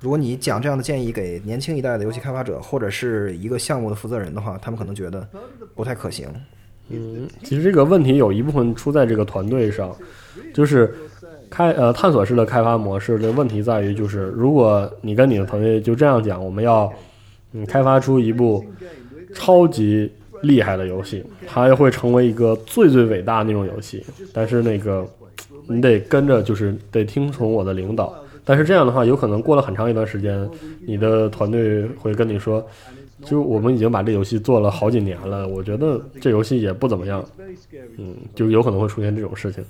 [0.00, 5.26] 如果你讲这样的建议给年轻一代的游戏开发者或者是一个项目的负责人的话，他们可能觉得
[5.74, 6.28] 不太可行。
[6.90, 9.96] 嗯，其实这个问题有一部分出在这个团队上，
[10.52, 10.94] 就是
[11.54, 16.92] 开呃探索式的开发模式的问题在于，就是如果你跟你的团队就这样讲，我们要
[17.52, 18.64] 嗯开发出一部
[19.32, 20.10] 超级
[20.42, 25.06] 厉害的游戏，它又会成为一个最最伟大的那种游戏，但是那个
[25.68, 28.12] 你得跟着，就是得听从我的领导。
[28.44, 30.50] 但是这样的话，有可能过了很长一段时间，
[30.84, 32.66] 你的团队会跟你说，
[33.24, 37.24] 就我们已经把这游戏做了好几年了，我觉得这游戏也不怎么样，
[37.96, 39.64] 嗯，就有可能会出现这种事情。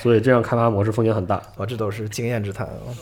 [0.00, 1.42] 所以这样开发模式风险很大。
[1.56, 2.92] 我这都是经验之谈啊。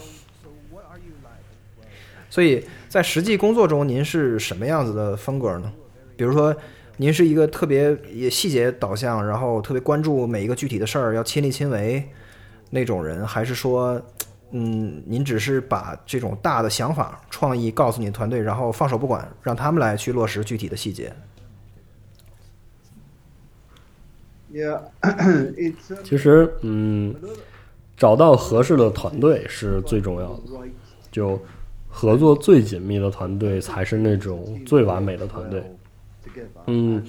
[2.29, 5.73] 所以在实际工作中，您是什么样子的风格呢？
[6.17, 6.55] 比如说，
[6.99, 12.03] 您是一个特别也细节导向，然后特别关注每一个具体的事儿，要亲力亲为
[12.71, 14.01] 那种人，还是说，
[14.53, 21.13] 嗯，您只是把这种大的想法、创意告诉你的团队，然后放手不管，让他们来去落实具体的细节
[24.53, 25.73] uh,
[26.03, 27.15] 其实，嗯，
[27.97, 30.41] 找到合适的团队是最重要的，
[31.11, 31.39] 就
[31.89, 35.63] 合作最紧密的团队才是那种最完美的团队。
[36.67, 37.05] 嗯，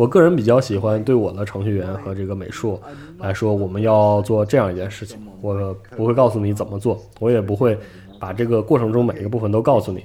[0.00, 2.80] 我个人比较喜欢对我的程序员和这个美术
[3.18, 5.18] 来说，我们要做这样一件事情。
[5.42, 7.76] 我不会告诉你怎么做，我也不会
[8.18, 10.02] 把这个过程中每一个部分都告诉你，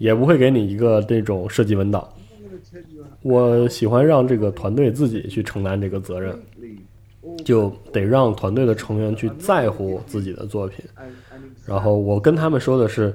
[0.00, 2.04] 也不会给你一个这种设计文档。
[3.22, 6.36] 我喜欢让这个团队自己去承担这个责任，
[7.44, 10.84] 就得让团队的成员去在乎自己的作品。
[11.64, 13.14] 然后我跟他们说的是，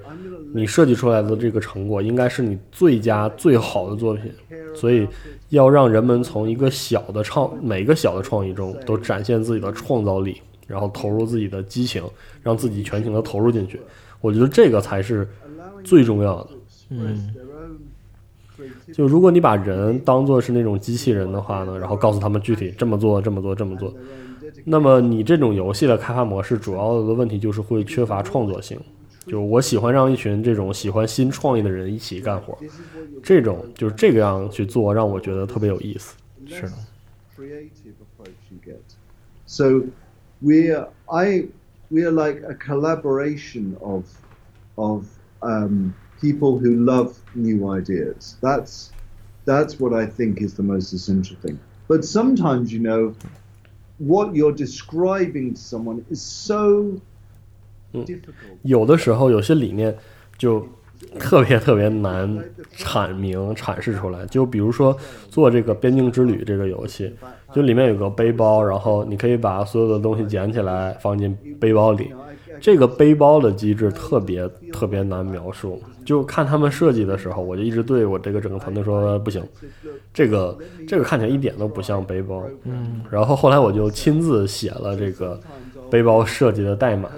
[0.54, 4.32] 你设计出来的这个成果应该是你最佳最好的作品，
[4.76, 5.08] 所以
[5.50, 12.04] 要让人们从一个小的创每个小的创意中都展现自己的创造力，然后投入自己的激情，
[12.42, 13.80] 让自己全情的投入进去。
[14.20, 15.28] 我觉得这个才是
[15.84, 16.50] 最重要的。
[16.90, 17.34] 嗯，
[18.94, 23.94] 就如果你把人当做是那种机器人的话呢，然后告诉他们具体这么做、这么做、这么做，
[24.66, 28.78] 那么你这种游戏的开发模式主要的问题就是会缺乏创作性。
[29.27, 32.57] 就我喜欢让一群这种喜欢新创意的人一起干活，
[33.23, 36.15] 这种就是这个样去做，让我觉得特别有意思。
[36.47, 36.73] 是的。
[37.37, 38.77] creative approach you get.
[38.77, 38.95] market.
[39.47, 39.85] So
[40.43, 41.49] we're I
[41.91, 44.05] we're like a collaboration of
[44.77, 45.07] of
[45.43, 48.37] um, people who love new ideas.
[48.41, 48.91] That's
[49.45, 51.59] that's what I think is the most essential thing.
[51.89, 53.15] But sometimes, you know,
[53.99, 57.01] what you're describing to someone is so
[57.94, 58.06] 嗯，
[58.64, 59.96] 有的时候有些理念
[60.38, 60.66] 就
[61.20, 62.40] 特别特别难
[62.78, 64.26] 阐明阐释出来。
[64.28, 64.96] 就比如说
[65.30, 67.14] 做这个《边境之旅》这个游戏，
[67.54, 72.12] 就里面有个背包，然后你可以把所有的东西捡起来放进背包里。
[72.60, 75.82] 这个背包的机制特别特别难描述。
[76.06, 79.44] 就看他们设计的时候，我就一直对我这个整个团队说不行，
[80.14, 82.44] 这个这个看起来一点都不像背包。
[82.64, 85.40] 嗯，然后后来我就亲自写了这个
[85.90, 87.10] 背包设计的代码。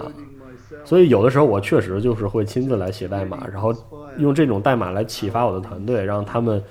[0.84, 3.74] 所以有的时候我确实就是会亲自来写代码，然后
[4.18, 6.62] 用这种代码来启发我的团队，让他们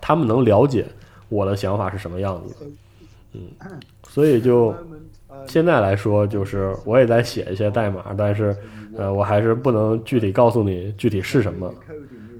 [0.00, 0.84] 他们能了解
[1.28, 2.66] 我的想法是什么样子。
[3.32, 3.42] 嗯，
[4.08, 4.74] 所以就
[5.46, 8.56] 现在来说，就是我也在写一些代码，但是
[8.96, 11.72] 呃，我还是不能具体告诉你具体是什么。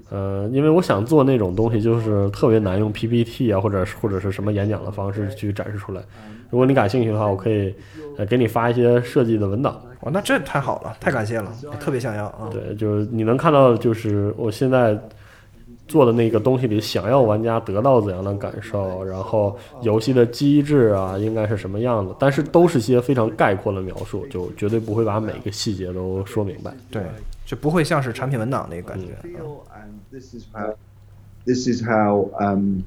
[0.09, 6.01] 呃，因为我想做那种东西，就是特别难用 PPT 啊，或者或者是什么演讲的方式去展示出来。
[6.49, 7.73] 如果你感兴趣的话，我可以
[8.17, 9.81] 呃给你发一些设计的文档。
[10.01, 12.49] 哇，那这太好了，太感谢了，特别想要啊。
[12.51, 14.97] 对，就是你能看到，就是我现在
[15.87, 26.71] 做的那个东西里，想要玩家得到怎样的感受，然后游戏的机制啊，应该是什么样的，但是都是些非常概括的描述，就绝对不会把每个细节都说明白。
[26.89, 27.03] 对，
[27.45, 29.07] 就不会像是产品文档那个感觉。
[29.25, 30.75] And this is how
[31.45, 32.83] this is how um,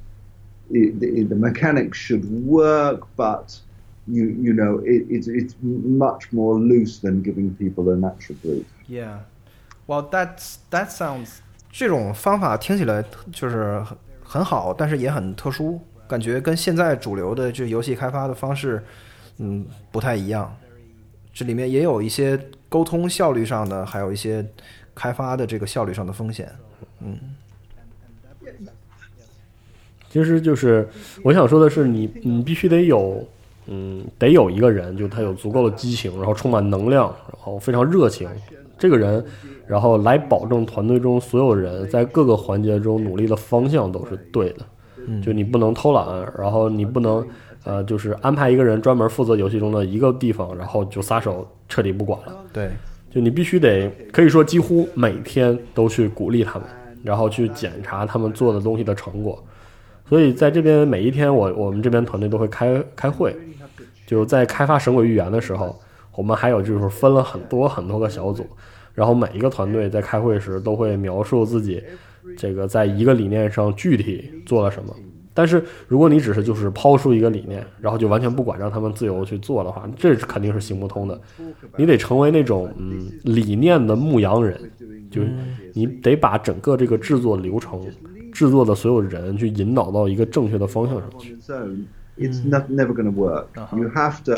[0.71, 3.59] it, the, the mechanics should work, but
[4.07, 8.65] you you know it, it's it's much more loose than giving people an attribute.
[8.87, 9.19] Yeah,
[9.87, 11.39] well, that's that sounds.
[11.71, 18.83] 这种方法听起来就是很很好，但是也很特殊，感觉跟现在主流的这游戏开发的方式，
[19.37, 20.53] 嗯，不太一样。
[21.33, 24.43] 这里面也有一些沟通效率上的，还有一些
[24.95, 26.51] 开发的这个效率上的风险。
[26.99, 27.15] 嗯，
[30.12, 30.86] 其实就是
[31.22, 33.26] 我想说的是，你你必须得有，
[33.66, 38.28] 嗯，得有一个人，就他有足够的激情，然后充满能量，然后非常热情，
[38.76, 39.24] 这个人，
[39.66, 44.66] 然后来保证团队中所有人在各个环节中努力的方向都是对的。
[45.22, 46.06] 就你不能偷懒，
[46.38, 47.26] 然后你不能，
[47.64, 52.36] 呃，就是安排一个人专门负责游戏中的一个地方，然后就撒手彻底不管了。
[52.52, 52.70] 对，
[53.10, 56.68] 就你必须得，可以说几乎每天都去鼓励他们，
[57.02, 59.42] 然后去检查他们做的东西的成果。
[60.08, 63.34] 所以在这边每一天，我我们这边团队都会开开会，
[64.06, 65.80] 就在开发《神鬼寓言》的时候，
[66.14, 68.46] 我们还有就是分了很多很多个小组，
[68.94, 71.82] 然后每一个团队在开会时都会描述自己
[72.36, 74.94] 这个在一个理念上具体做了什么。
[75.34, 81.18] 但是如果你只是就是抛出一个理念，然后就完全不管让他们自由去做的话，这肯定是行不通的。
[81.74, 84.60] 你得成为那种嗯理念的牧羊人，
[85.10, 85.32] 就是
[85.72, 87.80] 你得把整个这个制作流程。
[88.32, 91.36] 制作的所有人去引导到一个正确的方向上去。
[92.18, 93.46] It's not, never going to work.
[93.74, 94.36] You have to,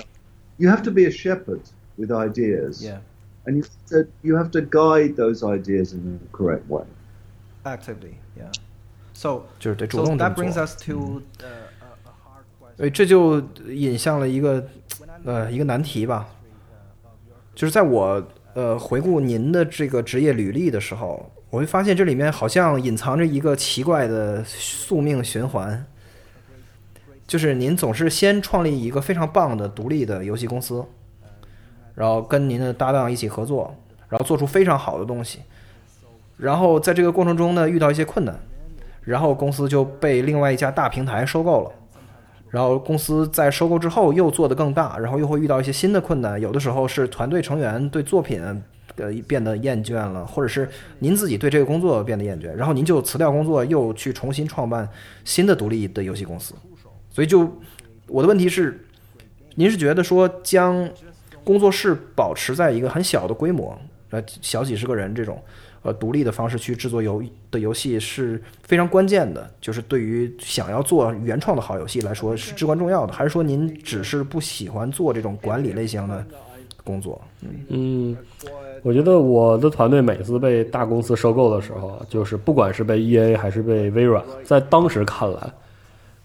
[0.58, 1.60] you have to be a shepherd
[1.96, 2.98] with ideas, Yeah.
[3.46, 6.84] and you have to, you have to guide those ideas in the correct way.
[7.64, 8.52] Actively, yeah.
[9.12, 10.54] So 就是得主动这么 that brings。
[10.54, 12.76] us to the, a hard question.
[12.76, 14.64] 所以这就引向了一个
[15.24, 16.28] 呃一个难题吧，
[17.56, 18.24] 就是在我
[18.54, 25.86] 呃回顾您的这个职业履历的时候，我会发现这里面好像隐藏着一个奇怪的宿命循环，
[27.28, 30.84] 就是您总是先创立一个非常棒的独立的游戏公司，
[31.94, 33.72] 然后跟您的搭档一起合作，
[34.08, 35.42] 然后做出非常好的东西，
[36.36, 38.36] 然后在这个过程中呢遇到一些困难，
[39.02, 41.70] 然后公司就被另外一家大平台收购了。
[42.50, 48.42] 然后公司在收购之后又做得更大，然后又会遇到一些新的困难，有的时候是团队成员对作品
[48.96, 50.68] 呃变得厌倦了，或者是
[50.98, 54.88] 您自己对这个工作变得厌倦，然后您就辞掉工作，又去重新创办
[55.24, 56.54] 新的独立的游戏公司。
[57.10, 57.48] 所以就
[58.06, 58.84] 我的问题是，
[59.54, 60.88] 您是觉得说将
[61.42, 63.78] 工作室保持在一个很小的规模，
[64.10, 65.40] 呃小几十个人这种
[65.82, 76.26] 呃独立的方式去制作游的游戏是 非常关键的，就是对于想要做原创的好游戏来说是至关重要的，还是说您只是不喜欢做这种管理类型的
[76.82, 77.20] 工作？
[77.68, 78.16] 嗯，
[78.84, 85.52] 我觉得我的团队每次被大公司收购的时候，就是不管是被 E A 还是被微软，在当时看来，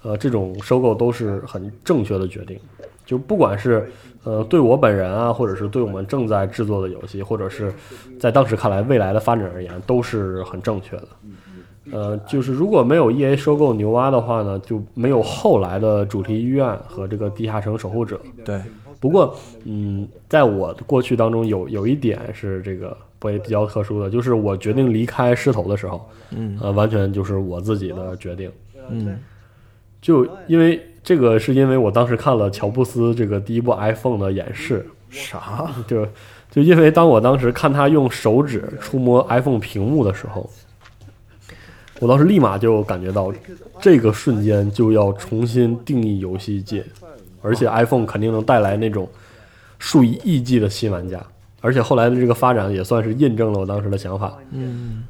[0.04, 2.60] 呃，这种收购都是很正确的决定。
[3.06, 3.90] 就不管是
[4.26, 7.74] 呃对我本人啊，或者是对我们正在制作的游戏，或者是
[8.20, 11.08] 在当时看来未来的发展而言，都是很正确的。
[11.92, 18.20] 呃，就是如果没有 E A 收购牛蛙的话呢，就没有后来的主题医院和这个地下城守护者。
[18.46, 18.62] 对，
[19.00, 28.52] 不过，嗯，在我的过去当中有有一点是这个不比较特殊的，就是我决定离开狮头的时候，嗯呃，完全就是我自己的决定。
[28.90, 29.18] 嗯，
[30.02, 35.72] 就因为这个，是因为我当时看了乔布斯这个第一部 iPhone 的演示，啥？
[35.88, 36.06] 就
[36.52, 40.50] 就因为当我当时看他用手指触摸 iPhone 屏幕的时候，
[42.00, 43.32] 我当时立马就感觉到，
[43.80, 46.84] 这个瞬间就要重新定义游戏界，
[47.42, 49.08] 而且 iPhone 肯定能带来那种
[49.78, 51.24] 数以亿计的新玩家，
[51.62, 54.38] 而且后来的这个发展也算是印证了我当时的想法。
[54.52, 55.04] 嗯。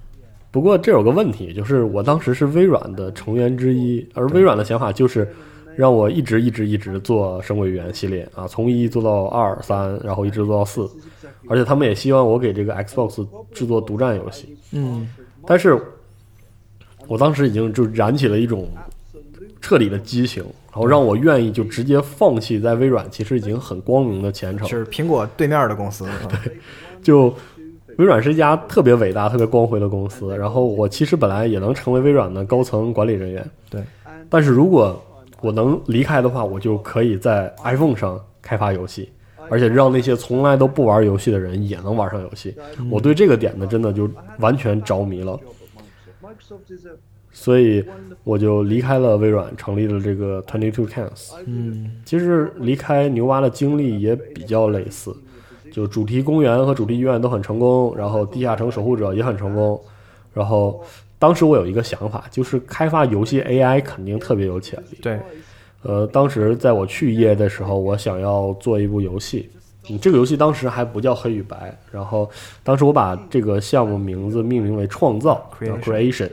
[0.51, 5.27] 不过这有个问题，就是我当时是微软的成员之一，而微软的想法就是
[5.75, 10.89] 让我一直一直一直做《神鬼原》系列啊，从一做到二三，然后一直做到四，
[11.47, 14.57] 而且他们也希望我给这个 Xbox 制作独占游戏。
[14.71, 15.07] 嗯。
[15.45, 15.79] 但是
[17.07, 18.67] 我当时已经就燃起了一种
[19.61, 26.05] 彻底的畸形，然后让我愿意就直接放弃在微软其实已经很光明的前程，是苹果对面的公司。
[26.29, 26.57] 对，
[27.01, 27.33] 就
[27.97, 30.35] 微软是一家特别伟大、特别光辉的公司。
[30.37, 33.83] 然后我其实本来也能成为微软的高层管理人员，对。
[34.29, 35.01] 但是如果
[35.41, 39.09] 我能离开的话，我就可以在 iPhone 上开发游戏，
[39.49, 42.55] 而且让那些从来都不玩游戏的人也能玩上游戏。
[42.77, 45.39] 嗯我对这个点呢，真的就完全着迷了。
[47.39, 47.83] 所以
[48.25, 51.31] 我就离开了微软，成立了这个 Twenty Two Cans。
[51.45, 55.15] 嗯，其实离开牛蛙的经历也比较类似，
[55.71, 59.79] 就主题公园和主题医院都很成功，然后地下城守护者也很成功。
[60.33, 60.83] 然后
[61.17, 64.97] 当时我有一个想法，就是开发游戏 AI 肯定特别有潜力。
[65.01, 65.17] 对，
[65.83, 69.49] 呃，当时在我去业的时候，我想要做一部游戏。
[69.89, 72.29] 嗯，这个游戏当时还不叫黑与白，然后
[72.63, 75.49] 当时我把这个项目名字命名为创造
[75.81, 76.29] Creation。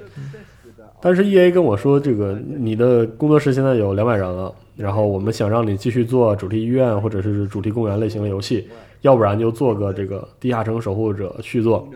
[1.00, 8.68] 但是 E A 跟我说，这个你的工作室现在有两百人了，然后我们想让你继续做主题医院或者是主题公园类型的游戏，
[9.02, 11.88] 要不然就做个这个地下城守护者续作，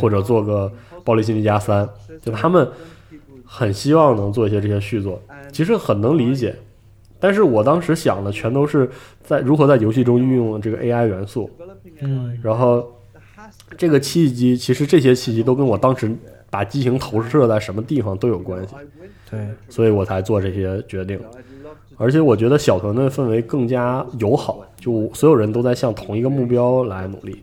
[0.00, 0.70] 或者做个
[1.04, 1.88] 暴力辛迪加三，
[2.22, 2.68] 就他们
[3.44, 6.54] 很希望能做一些这些续作，其实很能理解。
[7.20, 8.88] 但是我当时想的全都是
[9.24, 11.50] 在如何在游戏中运用这个 AI 元素，
[12.00, 12.86] 嗯，然后
[13.76, 16.14] 这个契机，其实这些契机都跟我当时
[16.50, 18.74] 把激情投射在什么地方都有关系，
[19.30, 21.18] 对，所以我才做这些决定。
[21.96, 27.42] 而且我觉得小团队氛围更加友好，就所有人都在向同一个目标来努力。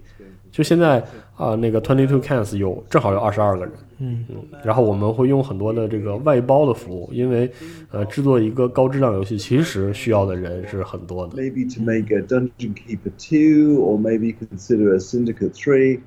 [0.52, 1.04] 就现在
[1.36, 7.52] 啊、那个 Twenty Two Cans 有正好有二十二个人，嗯嗯，然后我们会用很多的这个外包的服务，因为
[7.92, 11.36] 呃制作一个高质量游戏其实需要的人是很多的。
[11.36, 16.00] maybe to make a Dungeon Keeper two, or maybe consider a Syndicate three,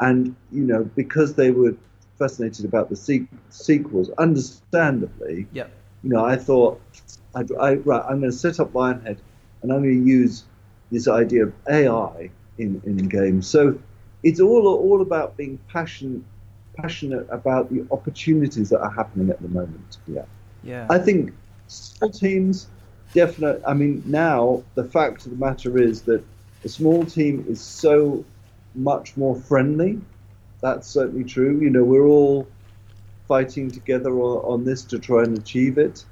[0.00, 1.74] And, you know, because they were
[2.20, 5.66] fascinated about the se- sequels, understandably, Yeah.
[6.04, 6.80] you know, I thought,
[7.34, 9.16] I'd, I, right, I'm going to set up Lionhead
[9.62, 10.44] and I'm going to use
[10.92, 13.48] this idea of AI in, in games.
[13.48, 13.78] So
[14.22, 16.22] it's all, all about being passionate,
[16.76, 19.98] passionate about the opportunities that are happening at the moment.
[20.06, 20.24] Yeah.
[20.62, 20.86] Yeah.
[20.90, 21.32] I think
[21.68, 22.68] small teams
[23.14, 23.62] definitely.
[23.66, 26.22] I mean, now the fact of the matter is that
[26.64, 28.24] a small team is so
[28.74, 30.00] much more friendly
[30.61, 31.59] That's certainly true.
[31.59, 32.47] You know, we're all
[33.27, 36.05] fighting together on, on this to try and achieve it.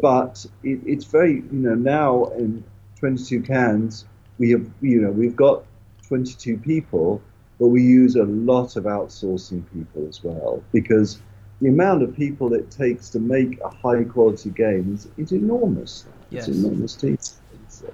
[0.00, 2.64] But it, it's very, you know, now in
[2.98, 4.04] 22 cans,
[4.38, 5.64] we have, you know, we've got
[6.06, 7.20] 22 people,
[7.58, 11.20] but we use a lot of outsourcing people as well because
[11.60, 16.06] the amount of people it takes to make a high quality game is, is enormous.
[16.30, 16.48] It's Yes.
[16.48, 17.02] enormous.
[17.02, 17.90] It's, it's, uh,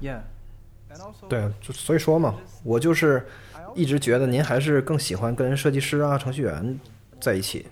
[0.00, 0.22] Yeah.
[0.90, 2.34] And also 对，就所以说嘛，
[2.64, 3.22] 我就是
[3.75, 6.79] 一直觉得您还是更喜欢跟设计师啊、程序员
[7.19, 7.65] 在一起，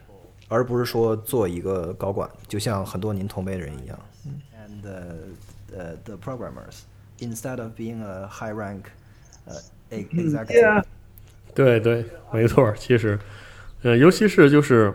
[0.47, 3.99] 而不是说做一个高管，就像很多您同辈人一样。
[4.55, 6.81] and uh, uh, the programmers
[7.19, 8.83] instead of being a high rank
[9.47, 10.61] uh, e- executive.
[10.61, 10.83] yeah.
[11.53, 12.73] 对对，没错。
[12.77, 13.19] 其实，
[13.83, 14.93] 呃，尤其是就是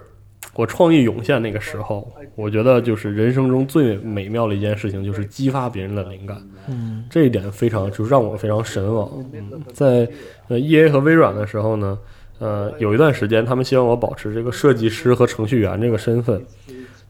[0.56, 6.36] 我创意涌现那个时候，我觉得就是人生中最美妙的一件事情，就是激发别人的灵感。
[6.68, 9.10] 嗯，这一点非常，就让我非常神往。
[9.32, 10.08] 嗯，在
[10.48, 11.98] 呃 E A 和微软的时候呢，
[12.38, 16.42] 呃，有一段时间他们希望我保持这个设计师和程序员这个身份。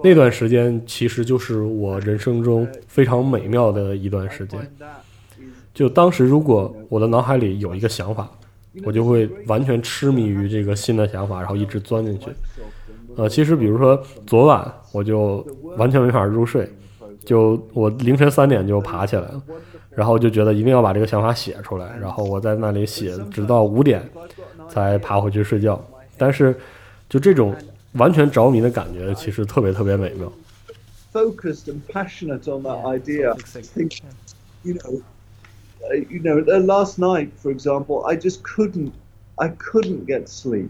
[0.02, 4.60] 那段时间其实就是我人生中非常美妙的一段时间。
[5.72, 8.30] 就当时，如果我的脑海里有一个想法，
[8.84, 12.26] 我就会完全痴迷于这个新的想法，然后一直钻进去。
[13.16, 15.46] 呃，其实比如说昨晚我就
[15.76, 16.68] 完全没法入睡，
[17.24, 19.42] 就我凌晨三点就爬起来了，
[19.90, 24.08] 然后就觉得一定要把这个想法写出来，然后我在那里写，直到五点
[24.68, 25.82] 才爬回去睡觉。
[26.18, 26.54] 但是
[27.08, 27.54] 就这种
[27.92, 30.30] 完全着迷的感觉，其实特别特别美妙。
[31.12, 33.34] focused and passionate on that idea.
[33.74, 34.02] Think,
[34.62, 35.00] you know,
[35.90, 38.92] uh, you know, uh, last night, for example, I just couldn't,
[39.36, 40.68] I couldn't get sleep.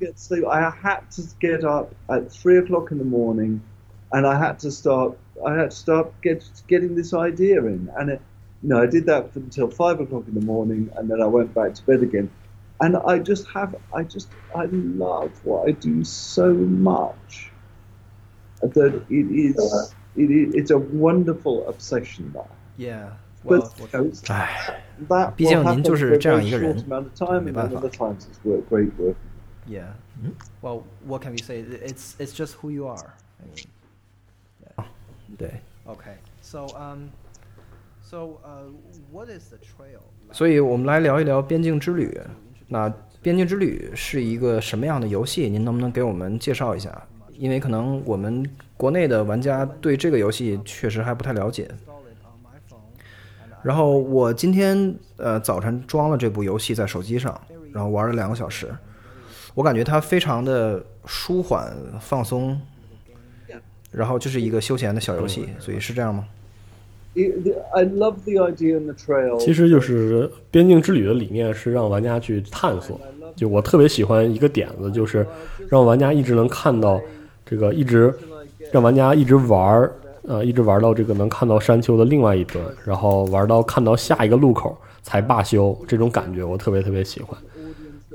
[0.00, 0.44] get sleep.
[0.46, 3.62] I had to get up at three o'clock in the morning,
[4.12, 5.16] and I had to start.
[5.46, 8.20] I had to start get, getting this idea in, and it,
[8.62, 11.52] you know, I did that until five o'clock in the morning, and then I went
[11.54, 12.30] back to bed again.
[12.80, 17.52] And I just have, I just, I love what I do so much
[18.60, 22.48] that it is, it is it's a wonderful obsession now.
[22.76, 23.10] Yeah.
[23.44, 26.44] But Well, you know,唉， that 毕 will 竟您 happen 就 for 是 a 这样 very
[26.44, 28.14] 一个人 short amount of time, 没 and 办 then 法
[29.67, 29.93] Yeah.
[30.61, 31.61] Well, what can we say?
[31.61, 33.13] It's it's just who you are.
[33.39, 33.67] I mean.
[34.63, 34.85] Yeah.
[35.37, 35.61] 对.
[35.85, 36.15] Okay.
[36.41, 37.09] So um,
[38.01, 38.71] so uh,
[39.11, 40.01] what is the trail?
[40.31, 42.17] 所以我们来聊一聊边境之旅。
[42.67, 45.49] 那边境之旅是一个什么样的游戏？
[45.49, 47.05] 您能不能给我们介绍一下？
[47.33, 51.69] 因为可能我们国内的玩家对这个游戏确实还不太了解。
[53.61, 57.39] 然后我今天呃早晨装了这部游戏在手机上，
[57.73, 58.73] 然后玩了两个小时。
[59.57, 62.61] 我感觉它非常的舒缓放松，
[63.89, 66.25] 然后就是一个休闲的小游戏，所以是这样吗
[67.15, 69.39] ？It, the, I love the idea in the trail.
[69.39, 73.01] 其实就是边境之旅的理念是让玩家去探索。
[73.35, 75.25] 就我特别喜欢一个点子，就是
[75.69, 77.01] 让玩家一直能看到
[77.43, 78.13] 这个，一直
[78.71, 79.91] 让玩家一直玩儿，
[80.27, 87.35] 呃，一直玩到这个能看到山丘的另外一端，然后玩到看到下一个路口才罢休，这种感觉我特别特别喜欢。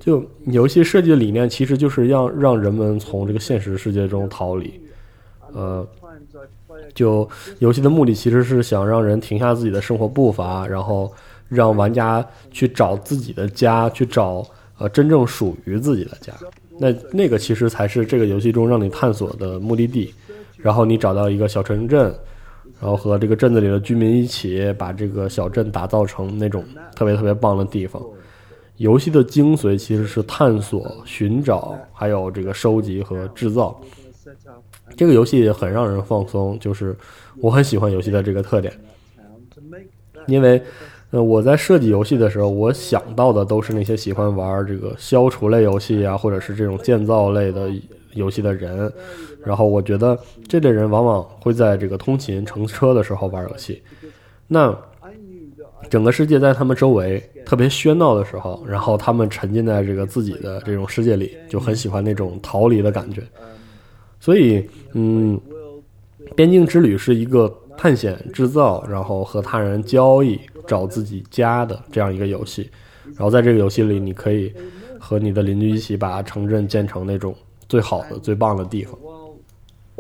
[0.05, 4.81] 就游戏设计的理念其实就是要让人们从这个现实世界中逃离，
[5.55, 5.87] 呃，
[6.93, 7.29] 就
[7.61, 11.13] 游戏的目的其实是想让人停下自己的生活步伐，然后
[11.49, 14.45] 让玩家去找自己的家，去找
[14.77, 16.33] 呃真正属于自己的家。
[16.81, 20.13] 那那个其实才是这个游戏中让你探索的目的地。
[20.57, 22.15] 然后你找到一个小城镇，
[22.81, 28.03] 然后和这个镇子里的居民一起把这个小镇打造成那种特别特别棒的地方。
[28.83, 33.81] 游戏的精髓其实是探索、寻找，还有这个收集和制造。
[34.97, 36.97] 这个游戏很让人放松，就是
[37.41, 38.73] 我很喜欢游戏的这个特点，
[40.27, 40.61] 因为，
[41.13, 47.71] 呃，我在设计游戏的时候，我想到的都是那些喜欢玩这个消除类游戏啊，或者是这种建造类的
[48.15, 48.93] 游戏的人，
[49.45, 50.19] 然后我觉得
[50.49, 53.81] 这类人往往会在这个通勤乘车的时候玩游戏，
[54.49, 54.77] 那
[55.91, 63.23] 整个世界在他们周围特别喧闹的时候，然后他们沉浸在这个自己的这种世界里，就很喜欢那种逃离的感觉。
[64.21, 65.39] 所以，嗯，
[66.35, 72.71] 边境之旅是一个探险、制造，然后和他人交易、找自己家的这样一个游戏。
[73.17, 74.53] 然后在这个游戏里，你可以
[74.99, 77.35] 和你的邻居一起把城镇建成那种
[77.69, 78.97] 最好的、最棒的地方。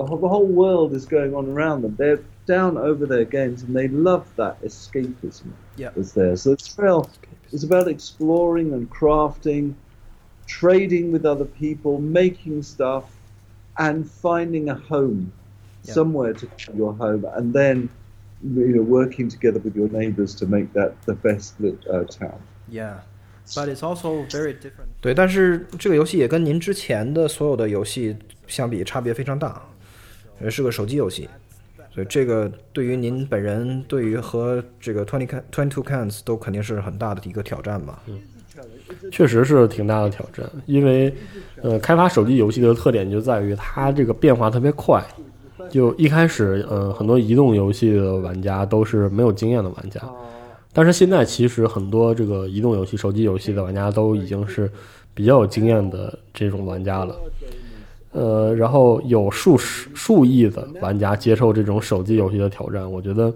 [0.01, 1.95] The whole, the whole world is going on around them.
[1.97, 5.89] They're down over their games, and they love that escapism Yeah.
[5.95, 6.35] that's there.
[6.35, 7.09] So the trail
[7.51, 9.73] is about exploring and crafting,
[10.45, 13.05] trading with other people, making stuff,
[13.77, 15.31] and finding a home
[15.83, 15.93] Yeah.
[15.93, 17.89] somewhere to call your home, and then
[18.43, 22.39] you know working together with your neighbors to make that the best lit uh, town.
[22.69, 22.99] Yeah.
[23.55, 24.89] But it's also very different.
[25.01, 28.15] 对，但是这个游戏也跟您之前的所有的游戏
[28.45, 29.61] 相比，差别非常大，
[30.43, 31.28] 也是个手机游戏，
[31.95, 38.03] 所以这个对于您本人，对于和这个 Twenty Twenty Two Cans 都肯定是很大的一个挑战吧。
[39.11, 41.14] 确实是挺大的挑战，因为，
[41.62, 45.03] 呃，开发手机游戏的特点就在于它这个变化特别快。
[45.70, 50.01] 就一开始，呃，很多移动游戏的玩家都是没有经验的玩家，
[50.72, 54.70] 但是现在其实很多这个移动游戏、手机游戏的玩家都已经是
[55.14, 57.16] 比较有经验的这种玩家了。
[58.12, 63.32] 呃，然后有数十数亿的玩家接受这种手机游戏的挑战，我觉得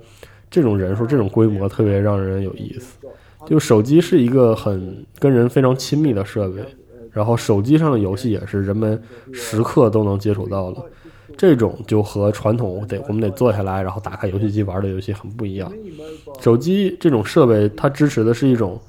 [0.50, 2.98] 这种人数、这种规模特别让人有意思。
[3.46, 6.62] 就手机是一个很跟人非常亲密的设备，
[7.10, 9.00] 然后手机上的游戏也是人们
[9.32, 10.82] 时刻都能接触到的。
[11.36, 15.70] 这种就和传统得我们得坐下来，然后打开游戏机玩的游戏很不一样。
[16.40, 18.80] 手机这种设备，它支持的是一种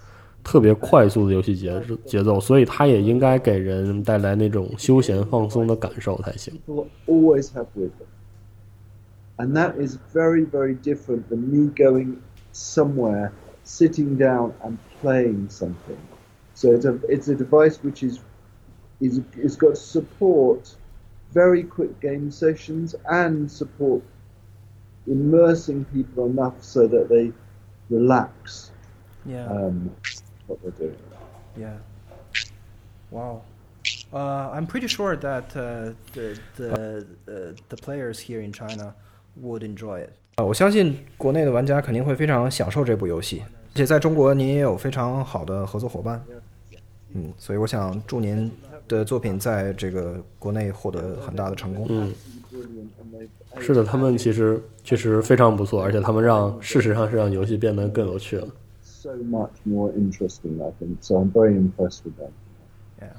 [0.47, 6.53] 特别快速的游戏节节奏，所以它也应该给人带来那种休闲放松的感受才行。
[6.67, 8.07] people always have with them.
[9.37, 12.17] And that is very, very different than me going
[12.53, 13.31] somewhere,
[13.65, 15.99] sitting down and playing something.
[16.55, 18.21] So it's a it's a device which is
[19.01, 20.77] is it's got support
[21.33, 24.03] very quick game sessions and support
[25.07, 27.33] immersing people enough so that they
[27.89, 28.71] relax
[29.25, 29.47] Yeah.
[29.47, 29.91] um,
[31.58, 31.78] Yeah.
[33.10, 33.42] Wow.
[34.12, 38.94] Uh, I'm pretty sure that uh, the the uh, the players here in China
[39.42, 40.12] would enjoy it.
[40.36, 43.42] 啊，我相信国内的玩家肯定会非常享受这部游戏，
[43.74, 46.24] 而且在中国您也有非常好的合作伙伴，
[47.14, 48.52] 嗯，所以我想祝您
[48.88, 51.88] 的作品在这个国内获得很大的成功。
[51.90, 52.14] 嗯，
[53.60, 58.48] 是的，他们其实确实非常不错，而且他们让事实上是让游戏变得更有趣了。
[59.08, 61.16] very much more interesting，I think so。
[61.16, 63.14] I'm very impressed with that，yeah。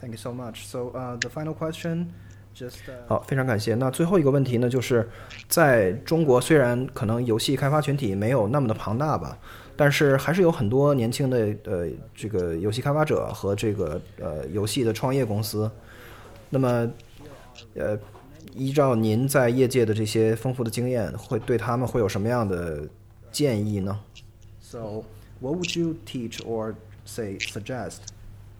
[0.00, 0.66] thank you so much。
[0.66, 3.74] so，the final question，just 好，非常感谢。
[3.74, 5.06] 那最后一个问题呢，就是
[5.46, 9.38] 在中国，虽然可能游戏开发群体没有那么的庞大吧，
[9.76, 15.70] 但是还是有很多年轻的呃这个游戏开发者和这个呃游戏的创业公司。
[16.48, 16.90] 那么
[17.74, 17.98] 呃，
[18.54, 22.88] 依照您在业界的这些丰富的经验，会对他们会有什么样的
[23.30, 23.98] 建议呢
[24.60, 25.02] ？so。
[25.40, 26.74] What would you teach or
[27.04, 28.12] say suggest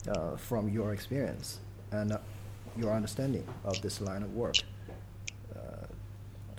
[0.09, 1.59] uh, from your experience
[1.91, 2.19] and uh,
[2.79, 4.57] your understanding of this line of work
[5.55, 5.87] uh,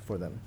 [0.06, 0.40] for them?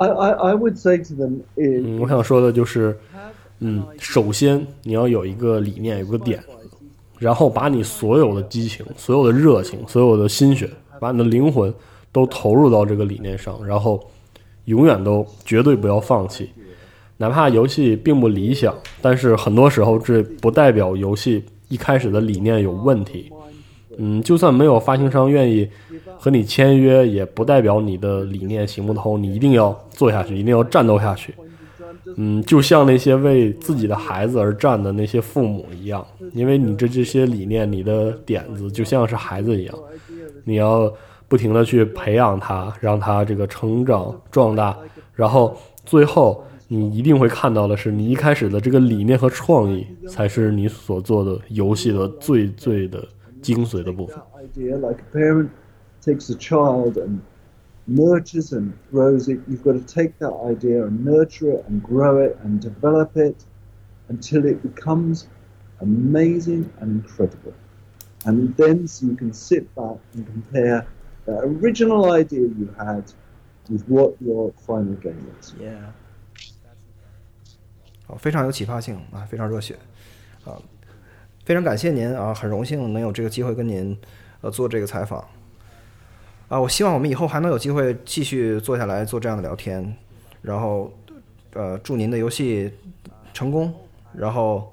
[0.00, 2.96] I, I, I would say to them, 嗯，我想说的就是，
[3.58, 6.40] 嗯，首先你要有一个理念，有个点，
[7.18, 11.74] 然后把你所有的激情、所有的热情、所有的心血，把你的灵魂
[12.12, 14.08] 都投入到这个理念上，然后
[14.66, 16.50] 永远都绝对不要放弃。
[17.18, 23.30] 哪怕游戏并不理想，但是很多时候这不代表游戏一开始的理念有问题。
[23.98, 25.68] 嗯，就算没有发行商愿意
[26.16, 29.20] 和你签约，也不代表你的理念行不通。
[29.20, 31.34] 你一定要做下去，一定要战斗下去。
[32.16, 39.74] 嗯，就像那些为自己的孩子而战的那些父母一样，因为你这这些理念、你的点子就像是孩子一样，
[40.44, 40.90] 你要
[41.26, 44.78] 不停的去培养他，让他这个成长壮大，
[45.12, 53.07] 然后最后你一定会看到的是，你一开始的这个理念和创意才是你所做的游戏的最最的
[53.41, 54.17] 精髓的部分。
[54.37, 55.49] idea like a parent
[56.01, 57.19] takes a child and
[57.85, 59.39] nurtures and grows it.
[59.47, 63.35] You've got to take that idea and nurture it and grow it and develop it
[64.09, 65.27] until it becomes
[65.79, 67.53] amazing and incredible.
[68.25, 70.85] And then so you can sit back and compare
[71.25, 73.11] the original idea you had
[73.69, 75.53] with what your final game is.
[75.59, 75.91] Yeah.
[78.16, 79.76] 非常有启发性啊，非常热血
[80.44, 80.56] 啊，
[81.44, 83.96] 非常感谢您啊，很荣幸能有这个机会跟您
[84.40, 85.22] 呃做这个采访
[86.48, 89.94] 啊，我希望我们以后还能有机会继续坐下来做这样的聊天，
[90.40, 90.92] 然后
[91.52, 92.72] 呃祝您的游戏
[93.34, 93.72] 成功，
[94.14, 94.72] 然后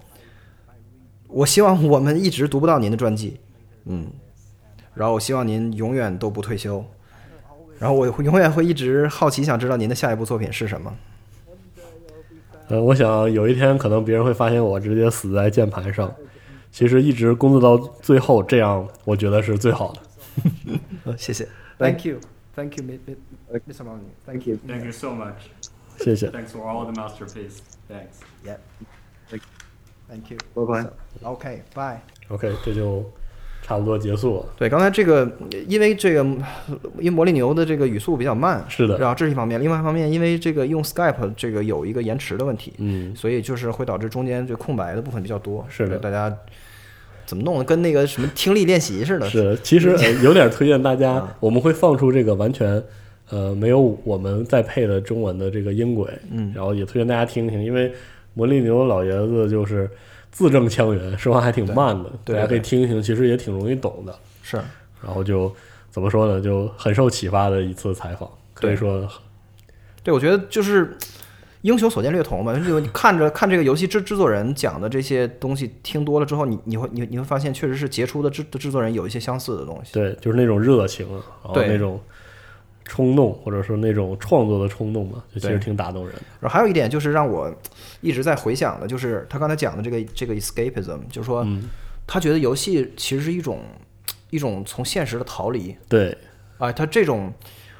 [1.27, 3.37] 我希望我们一直读不到您的传记，
[3.85, 4.07] 嗯，
[4.93, 6.85] 然后我希望您永远都不退休，
[7.77, 10.93] 然后我会永远会一直好奇想知道您的下一部作品是什么。
[12.67, 16.13] 呃，我想有一天可能别人会发现我直接死在键盘上，
[16.71, 20.01] 其实一直工作到最后，这样我觉得是最好的。
[21.05, 21.47] 呃谢谢。
[21.77, 22.19] Thank you.
[22.55, 23.83] Thank you, Mr.
[23.83, 24.15] Molyneux.
[24.25, 24.57] Thank you.
[24.67, 25.33] Thank you so much.
[25.97, 26.29] 谢谢。
[26.29, 27.59] Thanks for all the masterpiece.
[27.89, 28.21] Thanks.
[28.45, 28.57] Yeah.
[30.07, 30.37] Thank you.
[30.53, 30.89] Bye bye.
[31.21, 31.99] So, okay, bye.
[32.29, 33.03] OK，这就
[33.65, 34.45] 差不多结束了。
[34.55, 35.27] 对，刚才这个，
[35.67, 36.19] 因为这个，
[36.99, 45.65] 因为魔力牛的这个语速比较慢，是的然后这是一方面，另外一方面，因为这个用 Skype 这个有一个延迟的问题，嗯，所以就是会导致中间这空白的部分比较多。
[45.67, 46.31] 是的大家
[47.25, 49.27] 怎么弄的，跟那个什么听力练习似的。
[49.27, 52.79] 是的，其实、呃、 有点推荐大家，我们会放出这个完全
[53.31, 57.91] 呃没有我们再配的中文的这个音轨，嗯然后也推荐大家听听，因为
[58.35, 59.89] 魔力牛老爷子就是
[60.35, 64.13] 字正腔圆，说话还挺慢的，大家可以听一听，其实也挺容易懂的。
[64.43, 64.57] 是，
[65.01, 65.49] 然后就
[65.89, 69.07] 怎么说呢，就很受启发的一次采访，可以说
[70.03, 70.97] 对，我觉得就是
[71.61, 72.53] 英雄所见略同吧。
[72.59, 79.93] 就你看着看这个游戏制制作人讲的这些东西，听多了之后，你你会你你会发现，确实是杰出的制的制作人有一些相似的东西。
[79.93, 81.97] 对，就是那种热情，然后对那种
[82.85, 86.21] 冲动，或者说那种创作的冲动嘛，就其实挺打动人的。
[86.39, 87.51] 然后还有一点就是让我
[87.99, 91.67] 一直在回想的，就是他刚才讲的这个这个 escapism，就是说嗯
[92.05, 93.59] 他觉得游戏其实是一种
[94.29, 95.75] 一种从现实的逃离。
[95.89, 96.15] 对，
[96.59, 97.33] 啊，他这种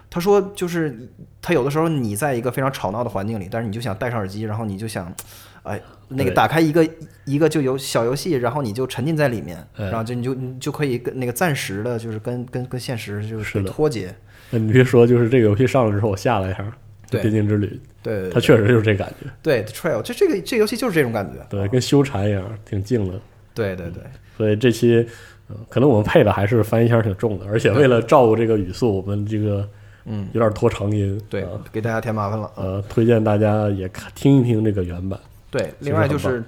[0.10, 1.08] 他说就是
[1.40, 5.14] 他有的时候你在一个非常吵闹的环境里，但是你就想戴上耳机，然后你就想，
[5.62, 6.90] 哎，那个打开一个
[7.26, 14.16] 一个就游小游戏，然后你就沉浸在里面，哎然后就你就你就可以跟那个暂时的，就是跟跟跟现实就是脱节。
[14.52, 16.64] 那你别说，就是这个游戏上了之后，我下了一下
[17.10, 17.68] 《对边境之旅》，
[18.04, 21.46] 对它确实就是这感觉，对 Trail，这这个这个游戏就是这种感觉。
[21.50, 23.20] 对，跟修禅一样，挺静的。
[23.54, 24.04] 对对对，
[24.38, 25.08] 所以这期，
[25.48, 29.68] 呃可能我们配的还是翻译腔挺重的，而且为了照顾这个语速，我们这个
[30.06, 32.52] 嗯有点拖长音，对啊，给大家添麻烦了。
[32.56, 35.20] 呃，推荐大家也看听一听这个原版。
[35.50, 36.44] 对，另外就是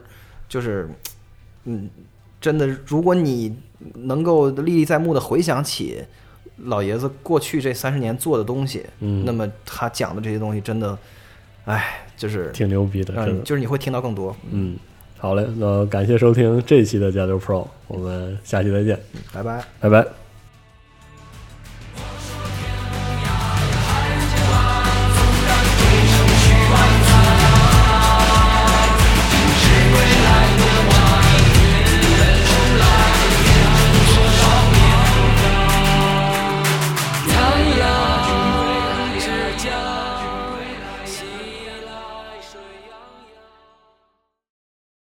[0.50, 0.90] 就是，
[1.64, 1.90] 嗯，
[2.42, 3.56] 真的，如果你
[3.94, 6.04] 能够历历在目的回想起
[6.66, 10.98] 老爷子过去这三十年做的东西，嗯那么他讲的这些东西真的，
[11.66, 14.36] 哎，就是挺牛逼的，真的就是你会听到更多。
[14.52, 14.76] 嗯，
[15.18, 19.00] 好嘞，那感谢收听这一期的加州 Pro，我们下期再见，
[19.34, 19.64] 拜拜。
[19.80, 20.27] 拜拜。